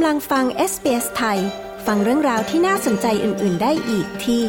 [0.00, 1.38] กำลังฟัง SBS ไทย
[1.86, 4.42] ฟังเรื่องราวที่น่าสนใจอื่น ๆ ได้อีกที่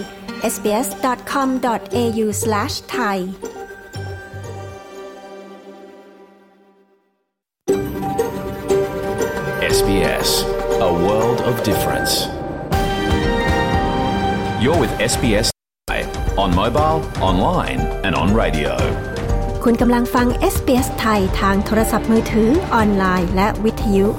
[0.53, 3.17] sbs.com.au/thai
[9.75, 10.29] SBS
[10.89, 12.13] A world of difference
[14.63, 15.47] You're with SBS
[15.87, 15.99] Thai
[16.43, 18.73] on mobile, online and on radio
[19.63, 24.09] คุณกำลังฟัง SBS ไทยทางโทรศัพท์มือถือ ออนไลน์ และวิทยุ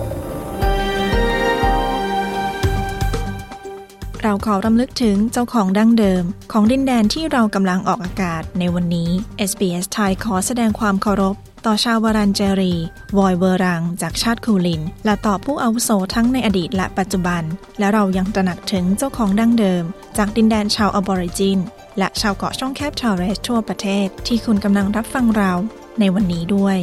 [4.23, 9.11] เราขอรำลึกถึงเจ้าของดั้งเดิม ของดินแดนที่เรากำลังออกอากาศในวันนี้
[9.51, 11.35] SBS ไทยขอแสดงความเคารพ
[11.67, 12.75] ต่อชาววรันเจรี
[13.19, 17.43] วอยเวอรัง จากชาติคูลิน และต่อผู้อาวุโสทั้งในอดีตและปัจจุบัน
[17.79, 19.85] และเรายังตระหนักถึงเจ้าของดั้งเดิม
[20.19, 21.59] จากดินแดนชาวอบอริจิน
[21.99, 25.53] และชาวเกาะช่องแคบทอร์เรสทั่วประเทศ ที่คุณกำลังรับฟังเรา
[26.01, 26.79] ในวันนี้ด้วย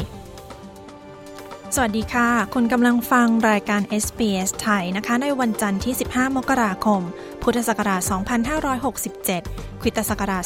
[1.75, 7.01] สวัสดีค่ะ คุณกำลังฟังรายการ SBS ไทยนะคะ ในวันจันทร์ที่ 15 มกราคม
[7.43, 8.01] พุทธศักราช
[9.11, 10.43] 2567 คริสตศักราช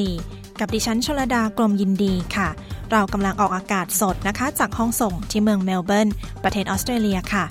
[0.00, 2.48] 2024 กับดิฉันชลดากรมยินดีค่ะ
[2.92, 6.08] เรากำลังออกอากาศสดนะคะ จากห้องส่งที่เมืองเมลเบิร์น
[6.42, 7.44] ประเทศออสเตรเลียค่ะ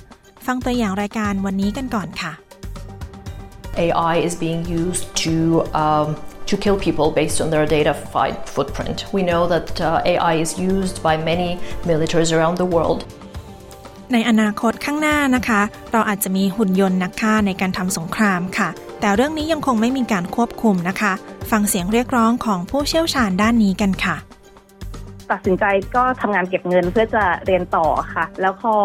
[0.46, 2.32] ฟังตัวอย่างรายการวันนี้กันก่อนค่ะ
[3.86, 5.36] AI is being used to
[5.84, 6.08] um,
[6.50, 7.94] to kill people based on their data
[8.56, 8.98] footprint.
[9.18, 11.50] We know that uh, AI is used by many
[11.90, 13.02] militaries around the world.
[14.14, 21.14] ในอนาคตข้างหน้านะคะ เราอาจจะมีหุ่นยนต์นักฆ่าในการทำสงครามค่ะ แต่เรื่องนี้ยังคงไม่มีการควบคุมนะคะ
[21.52, 24.16] ฟังเสียงเรียกร้องของผู้เชี่ยวชาญด้านนี้กันค่ะ
[25.32, 28.76] ตัดสินใจก็ทำงานเก็บเงินเพื่อจะเรียนต่อค่ะ แล้วพอ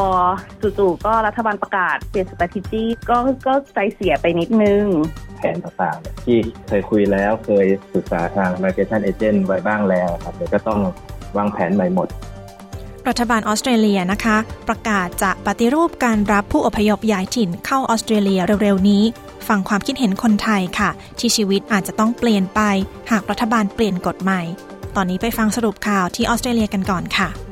[0.78, 4.84] จู่ๆก็รัฐบาลประกาศเปลี่ยน strategy ก็ก็ใจเสียไปนิดนึง
[5.38, 10.80] แผนต่างๆที่เคยคุยแล้วเคยศึกษาทาง migration agent ไว้บ้างแล้วครับเดี๋ยวก็ต้อง
[11.36, 12.08] วางแผนใหม่หมด
[13.08, 14.36] รัฐบาลออสเตรเลียนะคะ
[14.68, 19.02] ประกาศจะปฏิรูปการรับผู้อพยพย้ายถิ่นเข้าออสเตรเลียเร็วๆนี้
[19.48, 22.60] ฟังความคิดเห็นคนไทยค่ะ ที่ชีวิตอาจจะต้องเปลี่ยนไป
[23.10, 24.42] หากรัฐบาลเปลี่ยนกฎใหม่
[24.96, 27.49] ตอนนี้ไปฟังสรุปข่าวที่ออสเตรเลียกันก่อนค่ะ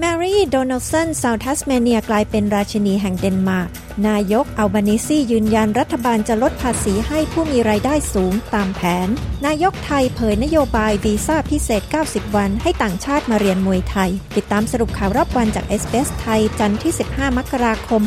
[0.00, 3.68] แมรี่โดนัลด์สันสาวทัสเมเนียกลายเป็นราชินีแห่งเดนมาร์ก
[4.08, 9.08] นายกอัลบานิซียืนยันรัฐบาลจะลดภาษีให้ผู้มีรายได้สูงตามแผน
[9.46, 18.02] นายกไทยเผยนโยบายวีซ่าพิเศษ 90 วันให้ต่างชาติมาเรียนมวยไทย ติดตามสรุปข่าวรอบวันจาก SBS ไทยจันทร์ที่ 15 มกราคม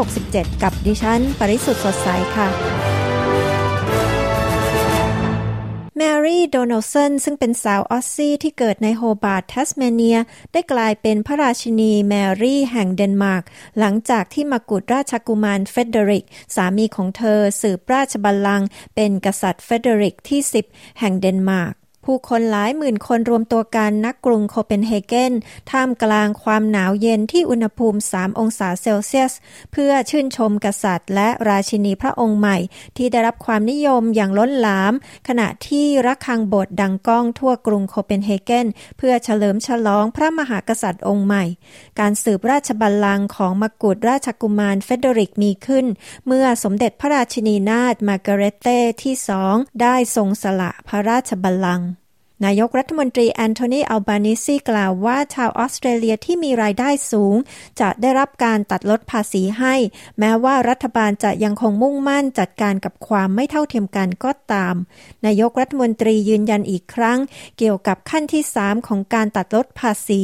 [0.00, 3.03] 2567 กับดิฉัน ปริสุทธ์สดใสค่ะ
[5.98, 10.18] แมรี่โดนัลด์สันซึ่งเป็นสาวออสซี่ที่เกิดในโฮบาร์ตทัสเมเนีย
[10.52, 13.44] ได้กลายเป็นพระราชินีแมรี่แห่งเดนมาร์ก
[13.78, 20.40] หลังจากที่มกุฎราชกุมารเฟเดริก สามีของเธอสืบราชบัลลังก์เป็นกษัตริย์เฟเดริกที่
[20.70, 25.32] 10 แห่งเดนมาร์ก ผู้คนหลายหมื่นคนรวมตัวกันนักกรุงโคเปนเฮเกน
[25.70, 29.32] ท่ามกลางความหนาวเย็นที่อุณหภูมิ 3 องศาเซลเซียส
[29.72, 32.56] เพื่อชื่นชมกษัตริย์ และราชินีพระองค์ใหม่
[32.96, 34.92] ที่ได้รับความนิยมอย่างล้นหลาม
[35.28, 38.66] ขณะที่ระฆังโบสถ์ดังก้องทั่วกรุงโคเปนเฮเกน
[38.98, 41.44] เพื่อเฉลิมฉลองพระมหากษัตริย์องค์ใหม่
[42.00, 45.86] การสืบราชบัลลังก์ของมกุฎราชกุมารเฟเดริกมีขึ้น
[46.26, 51.88] เมื่อสมเด็จพระราชินีนาถมาร์กาเรตเต้ที่สองได้ทรงสละพระราชบัลลังก์
[52.44, 57.34] นายกรัฐมนตรีแอนโทนี อัลบานิซีกล่าวว่าชาวออสเตรเลียที่มีรายได้สูง
[57.80, 59.74] จะได้รับการตัดลดภาษีให้
[60.18, 64.74] แม้ว่ารัฐบาลจะยังคงมุ่งมั่นจัดการกับความไม่เท่าเทียมกันก็ตาม
[65.26, 67.18] นายกรัฐมนตรียืนยันอีกครั้ง
[67.58, 70.22] เกี่ยวกับขั้นที่ 3 ของการตัดลดภาษี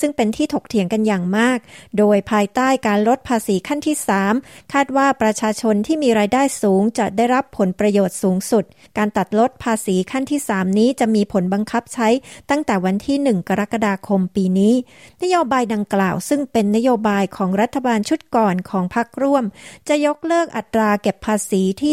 [0.00, 1.58] ซึ่งเป็นที่ถกเถียงกันอย่างมาก
[1.98, 3.96] โดยภายใต้การลดภาษีขั้นที่
[4.34, 8.64] 3 คาดว่าประชาชนที่มีรายได้สูงจะได้รับผลประโยชน์สูงสุด
[8.98, 12.08] การตัดลดภาษีขั้นที่ 3 นี้จะมีผลบังคับใช้
[12.50, 14.74] ตั้งแต่วันที่ 1 กรกฎาคมปีนี้
[15.22, 19.44] นโยบายดังกล่าวซึ่งเป็นนโยบายของรัฐบาลชุดก่อนของพรรคร่วม
[19.88, 21.92] จะยกเลิกอัตราเก็บภาษีที่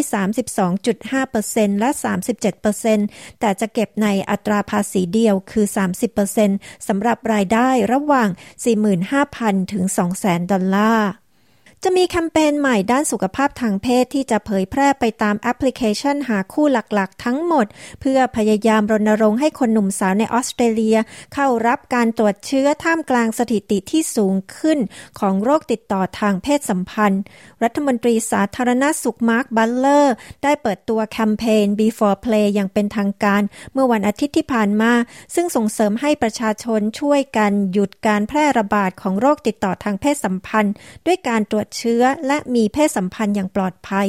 [0.89, 1.89] 32.5%และ
[2.65, 5.65] 37%แต่จะเก็บในอัตราภาษีเดียวคือ
[6.27, 8.29] 30%สำหรับรายได้ระหว่าง
[8.99, 9.83] 45,000 ถึง
[10.19, 11.09] 200,000 ดอลลาร์
[11.83, 17.65] จะมีแคมเปญใหม่ด้านสุขภาพทางเพศที่จะเผยแพร่ไปตามแอปพลิเคชันหาคู่หลักๆ ทั้งหมด
[18.01, 20.97] เพื่อพยายามรณรงค์ให้คนหนุ่มสาวในออสเตรเลีย
[21.33, 24.79] เข้ารับการตรวจเชื้อท่ามกลางสถิติที่สูงขึ้น
[25.19, 27.21] ของโรคติดต่อทางเพศสัมพันธ์
[27.63, 33.41] รัฐมนตรีสาธารณสุขมาร์คบัตเลอร์ได้เปิดตัวแคมเปญ Before Play อย่างเป็นทางการ
[33.73, 34.91] เมื่อวันอาทิตย์ที่ผ่านมา
[35.35, 40.73] ซึ่งส่งเสริมให้ประชาชนช่วยกันหยุดการแพร่ระบาดของโรคติดต่อทางเพศสัมพันธ์
[41.07, 44.07] ด้วยการตรวจเชื้อ และมีเพศสัมพันธ์อย่างปลอดภัย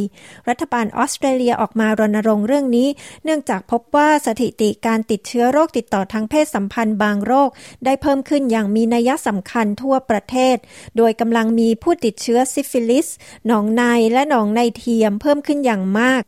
[0.48, 2.88] รัฐบาลออสเตรเลียออกมารณรงค์เรื่องนี้
[3.24, 7.50] เนื่องจากพบว่าสถิติการติดเชื้อโรคติดต่อทางเพศสัมพันธ์บางโรค
[7.84, 10.56] ได้เพิ่มขึ้นอย่างมีนัยสำคัญทั่วประเทศ
[10.96, 13.06] โดยกำลังมีผู้ติดเชื้อซิฟิลิส
[13.46, 13.82] หนองใน
[14.12, 16.22] และหนองในเทียมเพิ่มขึ้นอย่างมาก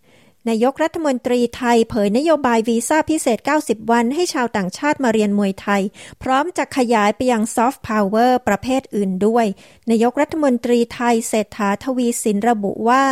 [0.50, 5.82] นายกรัฐมนตรีไทยเผยนโยบายวีซ่าพิเศษ 90 วันให้ชาวต่างชาติมาเรียนมวยไทย
[6.22, 9.46] พร้อมจะขยายไปยังซอฟต์พาวเวอร์ประเภทอื่นด้วย
[9.90, 13.02] นายกรัฐมนตรีไทยเศรษฐาทวีสินระบุว่า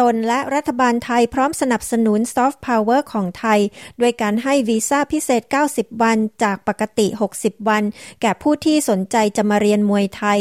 [0.00, 3.60] ตนและรัฐบาลไทยพร้อมสนับสนุนซอฟต์พาวเวอร์ของไทย
[4.00, 7.06] ด้วยการให้วีซ่าพิเศษ 90 วันจากปกติ
[7.38, 7.82] 60 วัน
[8.22, 10.38] แก่ผู้ที่สนใจจะมาเรียนมวยไทย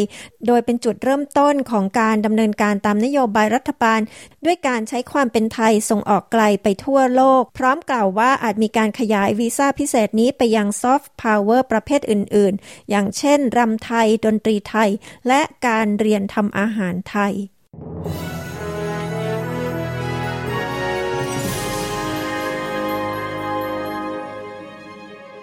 [0.47, 3.99] โดยเป็นจุดเริ่มต้นของการดำเนินการตามนโยบายรัฐบาล
[4.45, 14.89] ด้วยการใช้ความเป็นไทยส่งออกไกลไปทั่วโลก พร้อมกล่าวว่าอาจมีการขยายวีซ่าพิเศษนี้ไปยังซอฟต์พาวเวอร์ประเภทอื่น ๆ อย่างเช่นรำไทย ดนตรีไทย
[15.27, 17.33] และการเรียนทำอาหารไทย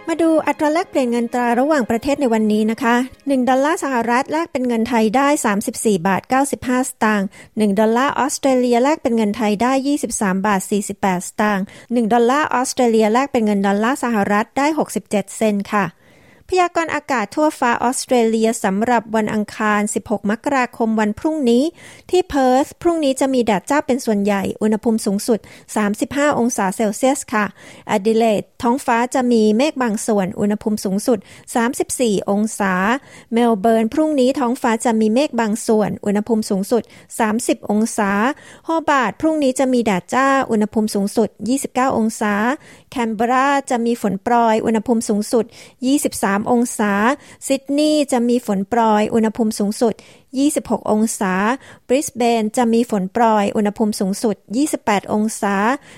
[0.08, 5.28] มาดูอัตราแลกเปลี่ยนเงินตราระหว่างประเทศในวันนี้นะคะ 1 ดอลลาร์สหรัฐแลกเป็นเงินไทยได้
[5.64, 9.72] 34 บาท 95 สตางค์ 1 ดอลลาร์ออสเตรเลียแลกเป็นเงินไทยได้
[10.08, 10.60] 23 บาท
[10.94, 15.84] 48 สตางค์ 1 ดอลลาร์ออสเตรเลียแลกเป็นเงินดอลลาร์สหรัฐได้ 67 เซนต์ค่ะ
[16.54, 21.62] พยากรณ์อากาศทั่วฟ้าออสเตรเลียสำหรับวันอังคาร 16 มกราคมวันพรุ่งนี้
[22.10, 25.38] ที่เพิร์ธพรุ่งนี้จะมีแดดจ้าเป็นส่วนใหญ่ อุณหภูมิสูงสุด
[25.88, 27.44] 35 องศาเซลเซียสค่ะ
[27.90, 31.18] อดิเลดท้องฟ้าจะมีเมฆบางส่วน อุณหภูมิสูงสุด
[31.74, 32.72] 34 องศา
[33.32, 36.82] เมลเบิร์นพรุ่งนี้ท้องฟ้าจะมีเมฆบางส่วน อุณหภูมิสูงสุด
[37.26, 38.10] 30 องศา
[38.66, 41.28] โฮบาร์ตพรุ่งนี้จะมีแดดจ้า อุณหภูมิสูงสุด
[41.66, 42.34] 29 องศา
[42.94, 45.44] แคนเบราจะมีฝนโปรยอุณหภูมิสูงสุด
[45.98, 46.92] 23 องศา
[47.46, 49.94] ซิดนีย์จะมีฝนโปรยอุณหภูมิสูงสุด
[50.42, 51.34] 26 องศา
[51.88, 54.36] บริสเบนจะมีฝนโปรยอุณหภูมิสูงสุด
[54.74, 55.56] 28 องศา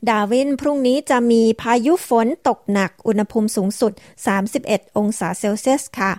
[0.08, 3.92] ดาวินพรุ่งนี้จะมีพายุฝนตกหนัก อุณหภูมิสูงสุด
[4.44, 6.12] 31 องศาเซลเซียสค่ะ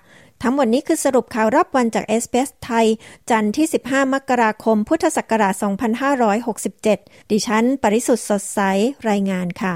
[0.43, 2.87] ทั้งหมดนี้คือสรุปข่าวรอบวันจากเอสเปสไทย
[3.29, 5.53] จันทร์ที่ 15 มกราคม พุทธศักราช
[6.43, 8.59] 2567 ดิฉัน ปริสุทธ์สดใส
[9.09, 9.75] รายงานค่ะ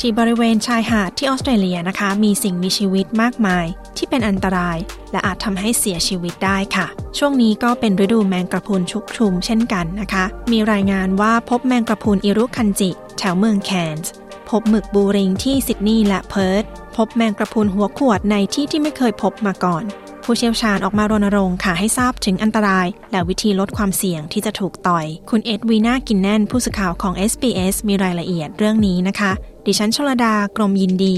[0.00, 3.66] ที่บริเวณชายหาดที่ออสเตรเลียนะคะ มีสิ่งมีชีวิตมากมาย
[3.96, 4.78] ที่เป็นอันตราย
[5.12, 6.86] และอาจทำให้เสียชีวิตได้ค่ะ
[7.18, 14.12] ช่วงนี้ก็เป็นฤดูแมงกระพุนชุกชุมเช่นกันนะคะ มีรายงานว่าพบแมงกระพุนอิรุคันจิ แถวเมืองแคนส์
[14.50, 16.64] พบหมึกบูริงที่ซิดนีย์และเพิร์ธ
[16.96, 19.84] พบแมงกระพุนหัวขวดในที่ที่ไม่เคยพบมาก่อน
[20.24, 29.32] ผู้เชี่ยวชาญออกมารณรงค์ค่ะให้ทราบถึงอันตราย และวิธีลดความเสี่ยงที่จะถูกต่อย คุณเอ็ดวีนากินแนนผู้สื่อข่าวของ SBS มีรายละเอียดเรื่องนี้นะคะ
[29.70, 31.14] ดิฉันชลดากรมยินดี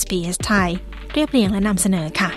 [0.00, 0.70] SBS ไทย
[1.12, 2.30] เรียบเรียงและนำเสนอค่ะ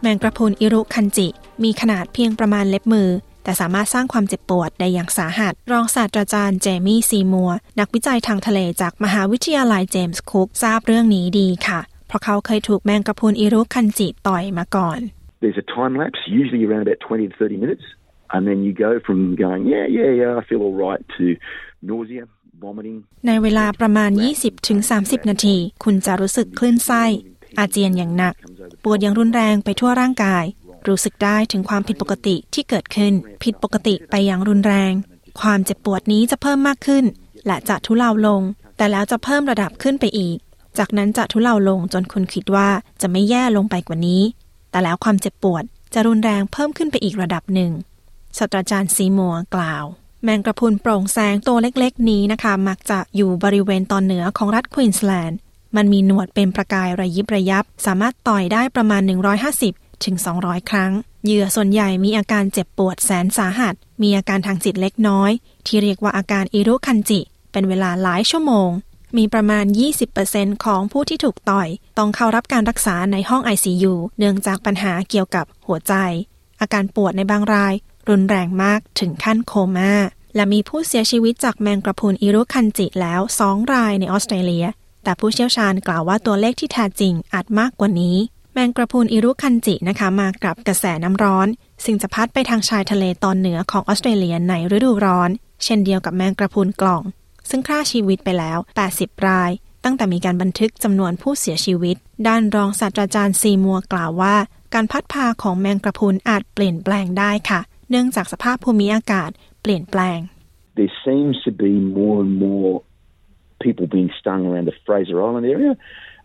[0.00, 1.28] แมงกระพุนอิรุคันจิ
[1.62, 3.08] มีขนาดเพียงประมาณเล็บมือ
[3.44, 11.80] แต่สามารถสร้างความเจ็บปวดได้อย่างสาหัส รองศาสตราจารย์เจมี่ซีมัว นักวิจัยทางทะเลจากมหาวิทยาลัยเจมส์คุกทราบเรื่องนี้ดีค่ะ
[12.14, 15.00] ราะเขาเคยถูกแมงกระพุนอิรุคันจิต่อยมาก่อน
[15.42, 17.84] There's a time lapse, usually around about 20 to 30 minutes,
[18.34, 21.24] and then you go from going, yeah, yeah, yeah, I feel all right, to
[21.88, 22.24] nausea,
[22.64, 22.98] vomiting.
[23.26, 24.10] ในเวลาประมาณ
[24.70, 27.04] 20-30 นาที คุณจะรู้สึกคลื่นไส้
[27.58, 28.34] อาเจียนอย่างหนัก
[28.84, 30.44] ปวดอย่างรุนแรงไปทั่วร่างกาย
[30.88, 34.92] รู้สึกได้ถึงความผิดปกติที่เกิดขึ้น ผิดปกติไปอย่างรุนแรง
[35.40, 37.04] ความเจ็บปวดนี้จะเพิ่มมากขึ้น
[37.46, 38.42] และจะทุเลาลง
[38.76, 40.36] แต่แล้วจะเพิ่มระดับขึ้นไปอีก
[40.78, 42.68] จากนั้นจะทุเลาลงจนคุณคิดว่า
[43.00, 44.22] จะไม่แย่ลงไปกว่านี้
[44.70, 45.64] แต่แล้วความเจ็บปวด
[45.94, 47.72] จะรุนแรงเพิ่มขึ้นไปอีกระดับหนึ่ง
[48.38, 49.84] ศาสตราจารย์ซีมัวกล่าว
[50.24, 55.38] แมงกระพุนโปร่งแสงตัวเล็กๆ นี้นะคะ มักจะอยู่บริเวณตอนเหนือของรัฐควีนสแลนด์
[55.76, 59.02] มันมีหนวดเป็นประกายระยิบระยับ สามารถต่อยได้ประมาณ
[59.52, 60.92] 150 ถึง 200 ครั้ง
[61.24, 65.30] เหยื่อส่วนใหญ่มีอาการเจ็บปวดแสนสาหัส มีอาการทางจิตเล็กน้อย
[65.66, 67.20] ที่เรียกว่าอาการอิรุคันจิ
[67.52, 68.70] เป็นเวลาหลายชั่วโมง
[69.16, 69.64] มีประมาณ
[70.14, 71.68] 20%ของผู้ที่ถูกต่อย
[71.98, 75.94] ต้องเข้ารับการรักษาในห้อง ICU เนื่องจากปัญหาเกี่ยวกับหัวใจ
[76.60, 77.74] อาการปวดในบางราย
[78.08, 79.92] รุนแรงมากถึงขั้นโคมา่า
[80.36, 84.66] และมีผู้เสียชีวิตจากแมงกระพุนอิรุคันจิแล้ว 2 รายในออสเตรเลีย
[85.04, 88.16] แต่ผู้เชี่ยวชาญกล่าวว่าตัวเลขที่แท้จริงอาจมากกว่านี้
[88.52, 91.48] แมงกระพุนอิรุคันจินะคะมากับกระแสน้ำร้อน
[91.84, 95.30] ซึ่งจะพัดไปทางชายทะเลตอนเหนือของออสเตรเลียในฤดูร้อน
[95.64, 97.02] เช่นเดียวกับแมงกระพุนกล่อง
[97.50, 98.58] ซึ่งฆ่าชีวิตไปแล้ว
[98.92, 99.50] 80 ราย
[99.84, 101.96] ตั้งแต่มีการบันทึกจำนวนผู้เสียชีวิต
[102.28, 104.36] ด้านรองศาสตราจารย์ซีมัวกล่าวว่า
[104.74, 107.60] การพัดพาของแมงกระพุนอาจเปลี่ยนแปลงได้ค่ะ
[107.90, 109.30] เนื่องจากสภาพภูมิอากาศ
[109.62, 110.18] เปลี่ยนแปลง
[110.80, 112.72] There seems to be more and more
[113.64, 115.72] people being stung around the Fraser Island area,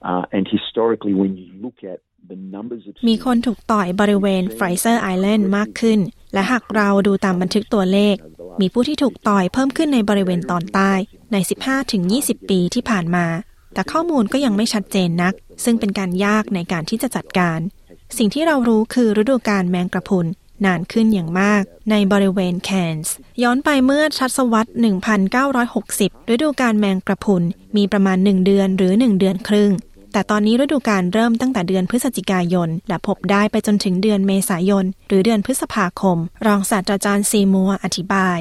[0.10, 2.00] uh, and historically, when you look at
[2.32, 6.00] the numbers of มีคนถูกต่อยบริเวณไฟเซอร์ไอแลนด์มากขึ้น
[6.34, 8.16] และหากเราดูตามบันทึกตัวเลข
[8.62, 10.92] มีผู้ที่ถูกต่อยเพิ่มขึ้นในบริเวณตอนใต้
[11.32, 11.38] ใน
[11.94, 13.26] 15-20 ปีที่ผ่านมา
[13.74, 15.34] แต่ข้อมูลก็ยังไม่ชัดเจนนัก
[15.64, 17.60] ซึ่งเป็นการยากในการที่จะจัดการ
[18.18, 20.28] สิ่งที่เรารู้คือฤดูกาลแมงกระพุน
[20.66, 24.72] นานขึ้นอย่างมากในบริเวณแคนส์ย้อนไปเมื่อทศวรรษ
[25.50, 27.44] 1960 ฤดูกาลแมงกะพรุน
[27.78, 29.72] มีประมาณ 1 เดือนหรือ 1 เดือนครึ่ง
[30.12, 38.40] แต่ตอนนี้ฤดูกาลเริ่มตั้งแต่เดือนพฤศจิกายน และพบได้ไปจนถึงเดือนเมษายน หรือเดือนพฤษภาคม รองศาสตราจารย์ซีมัวอธิบาย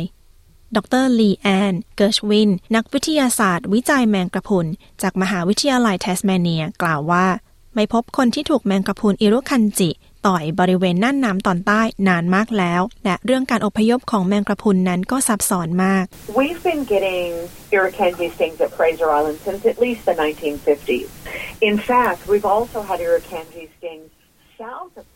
[0.76, 4.66] ดรลีแอนเกิร์ชวิน นักวิทยาศาสตร์ วิจัยแมงกะพรุน
[5.02, 7.26] จากมหาวิทยาลัยทัสเมเนีย กล่าวว่า
[7.74, 9.90] ไม่พบคนที่ถูกแมงกะพรุนอิรุคันจิ
[10.26, 16.04] ต่อยบริเวณน่านน้ำตอนใต้นานมากแล้ว และเรื่องการอพยพของแมงกะพรุนนั้นก็ซับซ้อนมาก
[16.38, 17.30] We've been getting
[17.76, 21.10] irukandji stings at Fraser Island since at least the 1950s.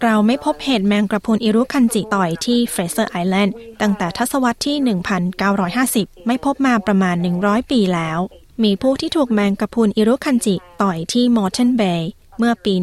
[0.05, 4.77] เราไม่พบเหตุแมงกะพรุนอิรุคันจิต่อยที่เฟรเซอร์ไอแลนด์ตั้งแต่ทศวรรษที่
[5.53, 8.19] 1950 ไม่พบมาประมาณ 100 ปีแล้ว
[8.65, 12.75] มีผู้ที่ถูกแมงกะพรุนอิรุคันจิต่อยที่มอร์เทนเบย์เมื่อปี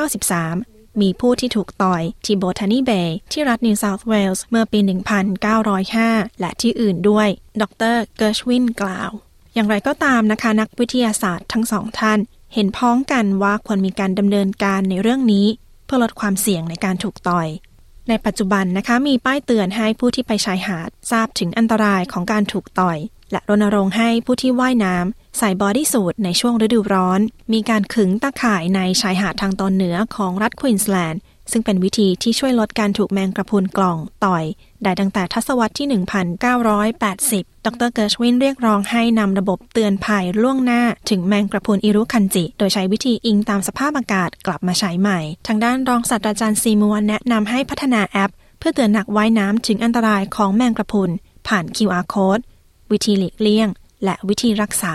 [0.00, 4.78] 1893 มีผู้ที่ถูกต่อยที่โบทานีเบย์ที่รัฐนิวเซาท์เวลส์เมื่อปี
[5.60, 7.28] 1905 และที่อื่นด้วย
[7.62, 9.10] ดรเกิร์ชวินกล่าว
[9.54, 12.18] อย่างไรก็ตามนะคะนักวิทยาศาสตร์ทั้งสองท่าน
[12.54, 15.46] เห็นพ้องกันว่าควรมีการดำเนินการในเรื่องนี้
[15.84, 17.48] เพื่อลดความเสี่ยงในการถูกต่อย
[18.08, 22.98] ในปัจจุบันนะคะมีป้ายเตือนให้ผู้ที่ไปชายหาด ทราบถึงอันตรายของการถูกต่อย
[23.32, 27.20] และรณรงค์ให้ผู้ที่ว่ายน้ำใส่ bodysuit ในช่วงฤดูร้อน
[27.52, 31.20] มีการขึงตาข่ายในชายหาดทางตอนเหนือของรัฐควีนสแลนด์
[31.52, 34.44] ซึ่งเป็นวิธีที่ช่วยลดการถูกแมงกะพรุนกล่องต่อย
[34.82, 35.86] ได้ตั้งแต่ทศวรรษที่
[36.46, 51.10] 1980 ดรเกิร์ชวินเรียกร้องให้นำระบบเตือนภัยล่วงหน้าถึงแมงกะพรุนอิรุคันจิ โดยใช้วิธีอิงตามสภาพอากาศกลับมาใช้ใหม่ ทางด้านรองศาสตราจารย์ซีมัวแนะนำให้พัฒนาแอป เพื่อเตือนนักว่ายน้ำถึงอันตรายของแมงกระพุน
[51.48, 52.42] ผ่าน QR code
[52.92, 53.68] วิธีหลีกเลี่ยง
[54.04, 54.94] และวิธีรักษา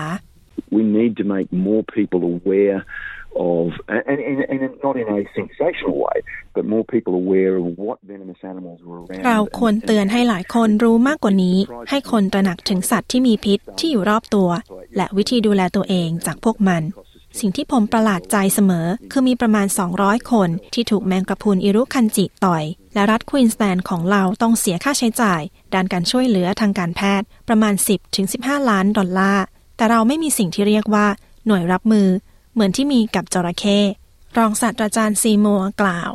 [0.75, 2.79] we need to make more people aware
[3.35, 6.17] of, and, and, and not in a sensational way,
[6.55, 9.23] but more people aware of what venomous animals are around.
[9.27, 11.57] เราควรเตือนให้หลายคนรู้มากกว่านี้
[11.89, 14.49] ให้คนตระหนักถึงสัตว์ที่มีพิษที่อยู่รอบตัว
[14.97, 16.83] และวิธีดูแลตัวเองจากพวกมัน
[17.39, 22.63] สิ่งที่ผมประหลาดใจเสมอ คือมีประมาณ 200 คนที่ถูกแมงกะพรุนอิรุคันจิต่อย
[22.93, 25.41] และรัฐควีนสแลนด์ของเราต้องเสียค่าใช้จ่าย
[25.73, 27.73] ด้านการช่วยเหลือทางการแพทย์ประมาณ
[28.21, 29.45] 10-15 ล้านดอลลาร์
[29.77, 31.07] แต่เราไม่มีสิ่งที่เรียกว่า
[31.47, 32.07] หน่วยรับมือ
[32.53, 33.79] เหมือนที่มีกับจระเข้
[34.37, 36.11] รองศาสตราจารย์ซีมัวกล่าว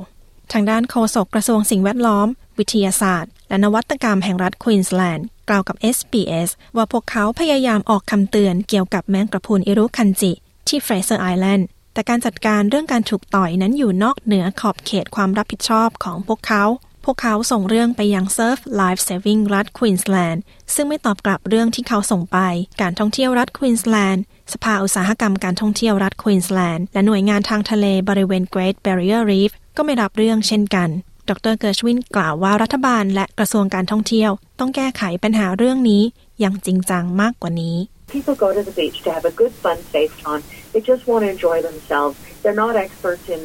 [0.52, 2.28] ทางด้านโฆษกกระทรวงสิ่งแวดล้อม
[2.58, 10.32] วิทยาศาสตร์ และนวัตกรรมแห่งรัฐควีนสแลนด์กล่าวกับ SBS ว่าพวกเขาพยายามออกคำเตือนเกี่ยวกับแมงกะพรุนอิรุคันจิ
[10.68, 16.64] ที่เฟรเซอร์ไอแลนด์แต่การจัดการเรื่องการถูกต่อยนั้นอยู่นอกเหนือขอบเขตความรับผิดชอบของพวกเขา
[17.10, 20.42] พวกเขาส่งเรื่องไปยัง Surf Life Saving รัฐควีนสแลนด์
[20.74, 22.38] ซึ่งไม่ตอบกลับเรื่องที่เขาส่งไป
[22.80, 30.88] การท่องเที่ยวรัฐควีนสแลนด์สภาอุตสาหกรรมการท่องเที่ยวรัฐควีนสแลนด์และหน่วยงานทางทะเลบริเวณ Great Barrier Reef ก็ไม่รับเรื่องเช่นกัน
[31.28, 36.02] ดรเกิร์ชวินกล่าวว่ารัฐบาลและกระทรวงการท่องเที่ยว ต้องแก้ไขปัญหาเรื่องนี้
[36.40, 37.76] อย่างจริงจังมากกว่านี้
[38.14, 40.42] People go to the beach to have a good, fun, safe time.
[40.72, 42.14] They just want to enjoy themselves.
[42.42, 43.42] They're not experts in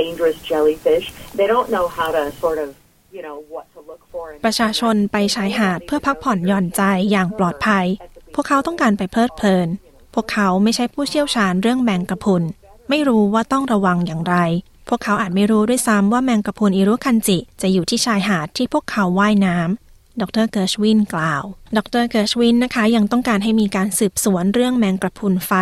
[0.00, 1.06] dangerous jellyfish.
[1.38, 2.68] They don't know how to sort of,
[3.16, 4.26] you know, what to look for.
[4.44, 7.86] ประชาชนไปชายหาดเพื่อพักผ่อนหย่อนใจอย่างปลอดภัย
[8.34, 9.68] พวกเขาต้องการไปเพลิดเพลิน
[10.14, 12.42] พวกเขาไม่ใช่ผู้เชี่ยวชาญเรื่องแมงกะพรุน
[12.88, 14.36] ไม่รู้ว่าต้องระวังอย่างไร
[14.88, 21.42] พวกเขาอาจไม่รู้ด้วยซ้ำว่าแมงกะพรุนอิรุคันจิจะอยู่ที่ชายหาดที่พวกเขาว่ายน้ำดรเกิร์ชวินกล่าว
[21.76, 25.52] ดรเกิร์ชวินนะคะ ยังต้องการให้มีการสืบสวนเรื่องแมงกะพรุนไฟ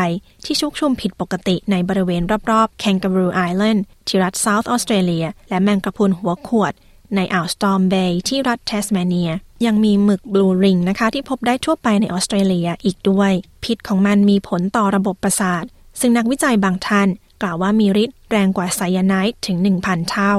[0.45, 6.73] ที่ชุกชุมผิดปกติในบริเวณรอบๆ Kangaroo Island ที่รัฐ South Australia และแมงกะพรุนหัวขวด
[7.15, 9.31] ในอ่าว Storm Bay ที่รัฐแทสเมเนีย
[9.67, 13.33] ยังมีหมึก blue ring นะคะที่พบได้ทั่วไปในออสเตรเลียอีกด้วย
[13.65, 15.65] พิษของมันมีผลต่อระบบประสาท
[16.01, 17.09] ซึ่งนักวิจัยบางท่าน
[17.43, 20.35] กล่าวว่ามีฤทธิ์แรงกว่าไซยาไนด์ถึง 1,000 เท่า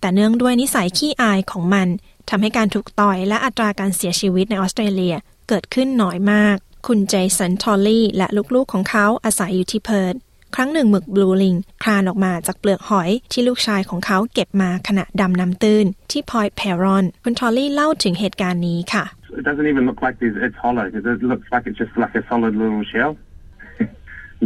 [0.00, 1.88] แต่เนื่องด้วยนิสัยขี้อายของมัน
[2.28, 5.14] ทำให้การถูกต่อยและอัตราการเสียชีวิตในออสเตรเลีย
[5.48, 10.14] เกิดขึ้นน้อยมาก คุณเจสันทอลลี่และลูกๆของเขาอาศัยอยู่ที่เพิร์ท
[10.54, 19.04] ครั้งหนึ่งหมึก blue ring คลานออกมาจากเปลือกหอยที่ลูกชายของเขาเก็บมาขณะดำน้ำตื้น ที่พอยต์เพรอนคุณทอลลี่เล่าถึงเหตุการณ์นี้ค่ะ
[19.40, 20.16] It doesn't even look like
[20.48, 23.12] it's hollow because it looks like it's just like a solid little shell.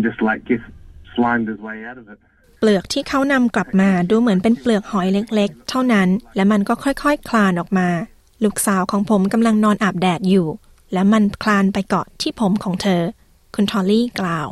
[0.06, 0.64] just like gets
[1.14, 2.18] slimed his way out of it.
[2.60, 7.88] เปลือกที่เขานำกลับมาดูเหมือนเป็นเปลือกหอยเล็กๆ เท่านั้น และมันก็ค่อยๆ คลานออกมา
[8.44, 10.46] ลูกสาวของผมกำลังนอนอาบแดดอยู่
[10.92, 13.02] และมันคลานไปเกาะที่ผมของเธอ
[13.54, 14.48] คุณทอลลี่กล่าว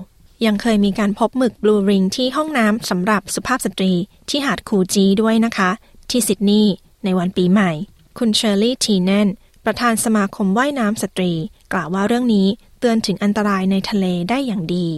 [0.46, 3.92] ยังเคยมีการพบหมึก blue ring ที่ห้องน้ำสำหรับสุภาพสตรี
[4.28, 5.70] ที่หาดคูจีด้วยนะคะ
[6.10, 7.70] ที่ซิดนีย์ในวันปีใหม่
[8.18, 9.28] คุณเชอร์รี่ทีแนน
[9.64, 11.32] ประธานสมาคมว่ายน้ำสตรี
[11.72, 12.46] กล่าวว่าเรื่องนี้
[12.80, 14.88] เตือนถึงอันตรายในทะเลได้อย่างดี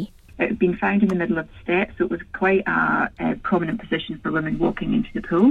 [0.43, 2.81] It had been found in the middle of the steps, so it was quite a,
[3.27, 5.49] a prominent position for women walking into the pool.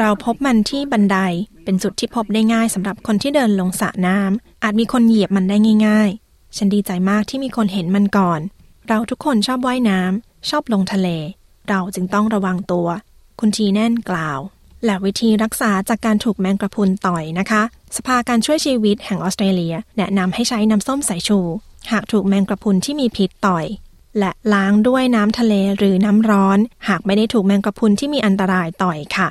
[0.00, 1.18] เราพบมันที่บันได
[1.64, 8.40] เป็นจุดที่พบได้ง่ายสำหรับคนที่เดินลงสระน้ำอาจมีคนเหยียบมันได้ง่าย ๆ ฉันดีใจมากที่มีคนเห็นมันก่อน
[8.88, 11.08] เราทุกคนชอบว่ายน้ำชอบลงทะเล
[11.68, 12.88] เราจึงต้องระวังตัว
[13.40, 14.40] คุณทีแน่นกล่าว
[14.84, 17.62] และวิธีรักษาจากการถูกแมงกระพุนต่อยนะคะ
[17.96, 21.38] สภาการช่วยชีวิตแห่งออสเตรเลีย แนะนำให้ใช้น้ำส้มสายชู
[21.92, 23.64] หากถูกแมงกระพุนที่มีพิษต่อย
[24.18, 29.28] และล้างด้วยน้ำทะเลหรือน้ำร้อน หากไม่ได้ถูกแมงกระพุนที่มีอันตรายต่อยค่ะ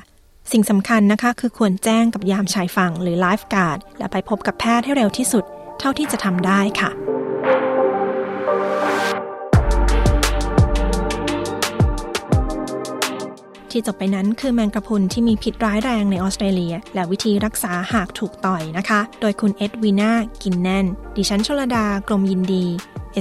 [0.51, 5.43] สิ่งสำคัญนะคะคือควรแจ้งกับยามชายฝั่งหรือไลฟ์การ์ดและไปพบกับแพทย์ให้เร็วที่สุด
[5.79, 6.91] เท่าที่จะทำได้ค่ะ
[13.71, 20.11] ที่จบไปนั้นคือแมงกระพุนที่มีพิษร้ายแรงในออสเตรเลีย และวิธีรักษาหากถูกต่อยนะคะ โดยคุณเอ็ดวีนา
[20.43, 22.65] กินแนนดิฉันชลดากรมยินดี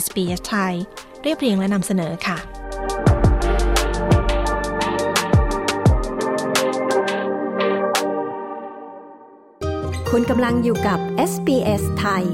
[0.05, 0.75] SBS ไทย
[1.23, 2.39] เรียบเรียงและนำเสนอค่ะ
[10.11, 10.99] คุณกำลังอยู่กับ
[11.31, 12.25] SBS ไทย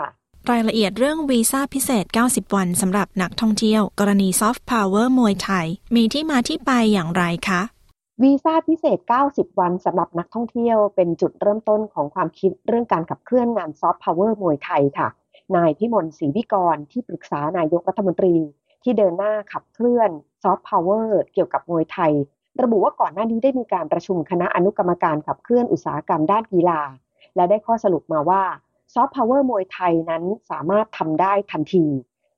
[0.51, 7.61] รายละเอียดเรื่องวีซ่าพิเศษ 90 วันสำหรับนักท่องเที่ยว กรณีซอฟต์พาวเวอร์มวยไทย มีที่มาที่ไปอย่างไรคะ
[8.23, 8.99] วีซ่าพิเศษ
[9.31, 15.09] 90 วันสำหรับนักท่องเที่ยว เป็นจุดเริ่มต้นของความคิดเรื่องการขับเคลื่อนงานซอฟต์พาวเวอร์มวยไทยค่ะ
[15.57, 18.35] นายพิมลศรีวิกรที่ปรึกษานายกรัฐมนตรี
[18.83, 20.11] ที่เดินหน้าขับเคลื่อน
[20.43, 22.13] ซอฟต์พาวเวอร์เกี่ยวกับมวยไทย
[22.63, 26.81] ระบุว่าก่อนหน้านี้ได้มีการประชุมคณะอนุกรรมการขับเคลื่อนอุตสาหกรรมด้านกีฬา
[27.37, 28.43] และได้ข้อสรุปมาว่า
[28.95, 31.87] ซอฟต์พาวเวอร์มวยไทยนั้นสามารถทำได้ทันที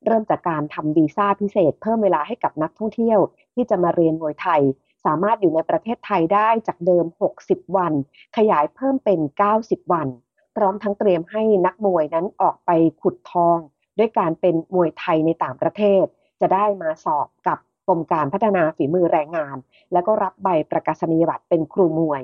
[0.07, 3.19] เริ่มจากการทำวีซ่าพิเศษ เพิ่มเวลาให้กับนักท่องเที่ยว
[3.55, 4.63] ที่จะมาเรียนมวยไทย
[5.05, 7.05] สามารถอยู่ในประเทศไทยได้จากเดิม
[7.41, 7.93] 60 วัน
[8.37, 9.21] ขยายเพิ่มเป็น
[9.57, 10.09] 90 วัน
[10.57, 12.71] พร้อมทั้งเตรียมให้นักมวยนั้นออกไป
[13.03, 13.59] ขุดทอง
[13.99, 16.05] ด้วยการเป็นมวยไทยในต่างประเทศ
[16.41, 19.57] จะได้มาสอบกับกรมการพัฒนาฝีมือแรงงาน
[19.93, 22.23] แล้วก็รับใบประกาศนียบัตรเป็นครูมวย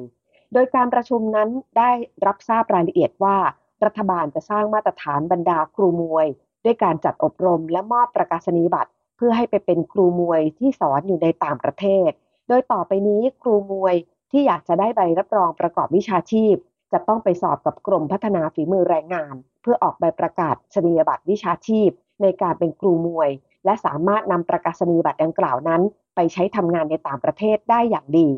[0.53, 1.91] โดยการประชุมนั้นได้
[2.27, 3.37] รับทราบรายละเอียดว่า
[3.85, 6.27] รัฐบาลจะสร้างมาตรฐานบรรดาครูมวย
[6.65, 12.11] ด้วยการจัดอบรมและมอบประกาศนียบัตร เพื่อให้ไปเป็นครูมวยที่สอนอยู่ในต่างประเทศ
[12.49, 13.95] โดยต่อไปนี้ครูมวย
[14.31, 16.55] ที่อยากจะได้ใบรับรองประกอบวิชาชีพ
[16.93, 21.91] จะต้องไปสอบกับกรมพัฒนาฝีมือแรงงาน เพื่อออกใบประกาศชนียบัตรวิชาชีพ
[22.23, 23.31] ในการเป็นครูมวย
[23.65, 25.83] และสามารถนำประกาศนียบัตรดังกล่าวนั้น
[26.15, 28.29] ไปใช้ทำงานในต่างประเทศได้อย่างดี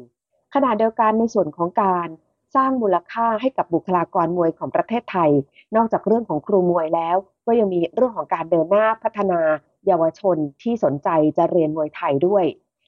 [0.54, 2.08] ขณะเดียวกันในส่วนของการ
[2.54, 5.30] สร้างมูลค่าให้กับบุคลากรมวยของประเทศไทย
[5.76, 9.40] นอกจากเรื่องของครูมวยแล้ว ก็ยังมีเรื่องของการเดินหน้าพัฒนา
[9.86, 11.08] เยาวชนที่สนใจ
[11.38, 12.44] จะเรียนมวยไทยด้วย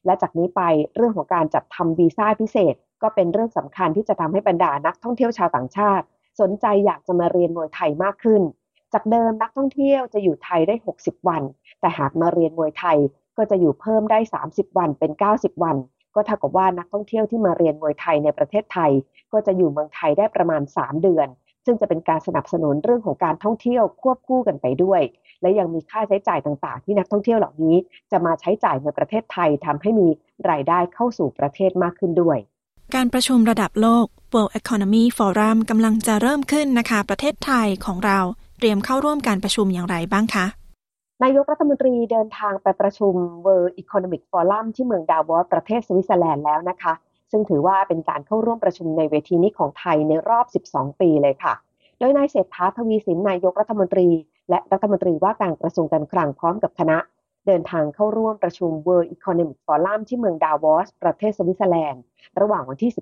[0.06, 0.62] และจากนี้ไป
[0.96, 6.04] เรื่องของการจัดทำวีซ่าพิเศษ ก็เป็นเรื่องสำคัญที่จะทำให้บรรดานักท่องเที่ยวชาวต่างชาติ
[6.40, 8.42] สนใจอยากจะมาเรียนมวยไทยมากขึ้น
[8.92, 11.42] จากเดิมนักท่องเที่ยวจะอยู่ไทยได้ 60 วัน
[11.80, 12.98] แต่หากมาเรียนมวยไทย
[13.36, 14.18] ก็จะอยู่เพิ่มได้
[14.48, 15.76] 30 วันเป็น 90 วัน
[16.14, 18.90] ก็เท่ากับว่านักท่องเที่ยวที่มาเรียนมวยไทยในประเทศไทย
[19.32, 21.28] ก็จะอยู่เมืองไทยได้ประมาณ 3 เดือน
[21.64, 25.00] ซึ่งจะเป็นการสนับสนุนเรื่องของการท่องเที่ยวควบคู่กันไปด้วย
[25.40, 27.76] และยังมีค่าใช้จ่ายต่างๆ ที่นักท่องเที่ยวเหล่านี้
[28.10, 30.08] จะมาใช้จ่ายในประเทศไทยทำให้มี
[30.50, 32.38] รายได้เข้าสู่ประเทศมากขึ้นด้วย
[32.94, 38.18] การประชุมระดับโลก World Economic Forum กำลังจะเริ่มขึ้นนะคะ ประเทศไทยของเรา
[38.58, 40.46] เตรียมเข้าร่วมการประชุมอย่างไรบ้างคะ
[41.24, 46.92] นายกรัฐมนตรีเดินทางไปประชุม World Economic Forum ที่เมืองดาวอสประเทศสวิตเซอร์แลนด์แล้วนะคะ
[47.30, 51.54] ซึ่งถือว่าเป็นการเข้าร่วมประชุมในเวทีนี้ของไทยในรอบ 12 ปีเลยค่ะ
[51.98, 54.08] โดยนายเศรษฐาทวีสินนายกรัฐมนตรี
[54.50, 56.98] และรัฐมนตรีว่าการกระทรวงการคลังพร้อมกับคณะ
[57.46, 62.02] เดินทางเข้าร่วมประชุม World Economic Forum ที่เมืองดาวอสประเทศสวิตเซอร์แลนด์
[62.40, 62.92] ระหว่างวันที่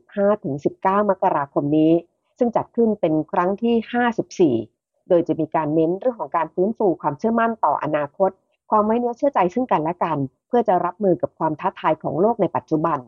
[0.51, 1.93] 15-19 มกราคมนี้
[2.39, 4.78] ซึ่งจัดขึ้นเป็นครั้งที่ 54
[5.09, 8.31] โดยจะมีการเน้นเรื่องของการฟื้นฟูความเชื่อมั่นต่ออนาคต
[8.71, 10.19] ความไว้เนื้อเชื่อใจซึ่งกันและกัน
[10.49, 12.99] เพื่อจะรับมือกับความท้าทายของโลกในปัจจุบัน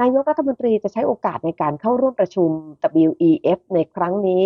[0.00, 2.50] นายกรัฐมนตรีจะใช้โอกาสในการเข้าร่วมประชุม
[3.08, 4.42] WEF ในครั้งนี้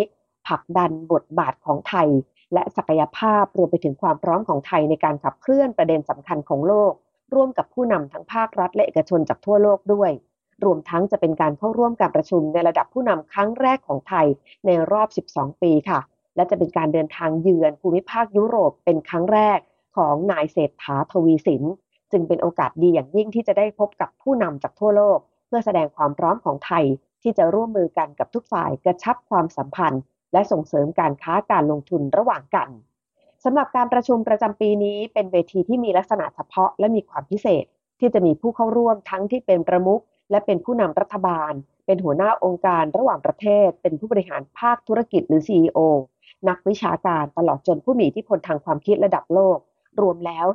[0.47, 2.09] ผลักดันบทบาทของไทย
[2.53, 6.93] และศักยภาพรวมไปถึงความพร้อมของไทยในการขับเคลื่อนประเด็นสำคัญของโลก
[7.35, 10.11] ร่วมกับผู้นำทั้งภาครัฐและเอกชนจากทั่วโลกด้วย
[10.65, 14.27] รวมทั้งจะเป็นการเข้าร่วมการประชุมในระดับผู้นำครั้งแรกของไทย
[14.67, 16.01] ในรอบ 12 ปีค่ะ
[16.37, 19.59] และจะเป็นการเดินทางเยือนภูมิภาคยุโรปเป็นครั้งแรก
[19.97, 21.63] ของนายเศรษฐาทวีสิน
[22.13, 26.85] จึงเป็นโอกาสดีอย่างยิ่งที่จะได้พบกับผู้นำจากทั่วโลก เพื่อแสดงความพร้อมของไทย
[27.23, 32.69] ที่จะร่วมมือกันกับทุกฝ่ายกระชับความสัมพันธ์ และส่งเสริมการค้าการลงทุนระหว่างกัน
[33.45, 37.65] สำหรับการประชุมประจำปีนี้เป็นเวทีที่มีลักษณะเฉพาะและมีความพิเศษ
[38.01, 41.53] ที่จะมีผู้เข้าร่วมทั้งที่เป็นประมุขและเป็นผู้นำรัฐบาล
[41.87, 45.79] เป็นหัวหน้าองค์การระหว่างประเทศ เป็นผู้บริหารภาคธุรกิจหรือ CEO
[46.49, 49.59] นักวิชาการตลอดจนผู้มีอิทธิพลทางความคิดระดับโลก
[50.01, 50.47] รวมแล้ว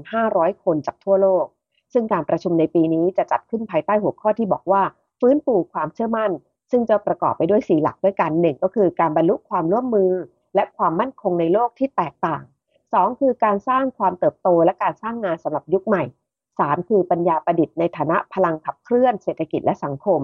[0.00, 1.44] 2,500 คนจากทั่วโลก
[1.92, 4.82] ซึ่งการประชุมในปีนี้จะจัดขึ้นภายใต้หัวข้อที่บอกว่า
[5.20, 6.30] ฟื้นฟูความเชื่อมั่น
[6.70, 10.12] ซึ่งจะประกอบไปด้วยสีหลักด้วยกันหนึ่งก็คือการบรรลุความร่วมมือ
[10.54, 12.42] และความมั่นคงในโลกที่แตกต่าง
[12.84, 16.02] 2 คือการสร้างความเติบโตและการสร้างงานสำหรับยุคใหม่
[16.46, 20.20] 3 คือปัญญาประดิษฐ์ในฐานะพลังขับเคลื่อนเศรษฐกิจและสังคม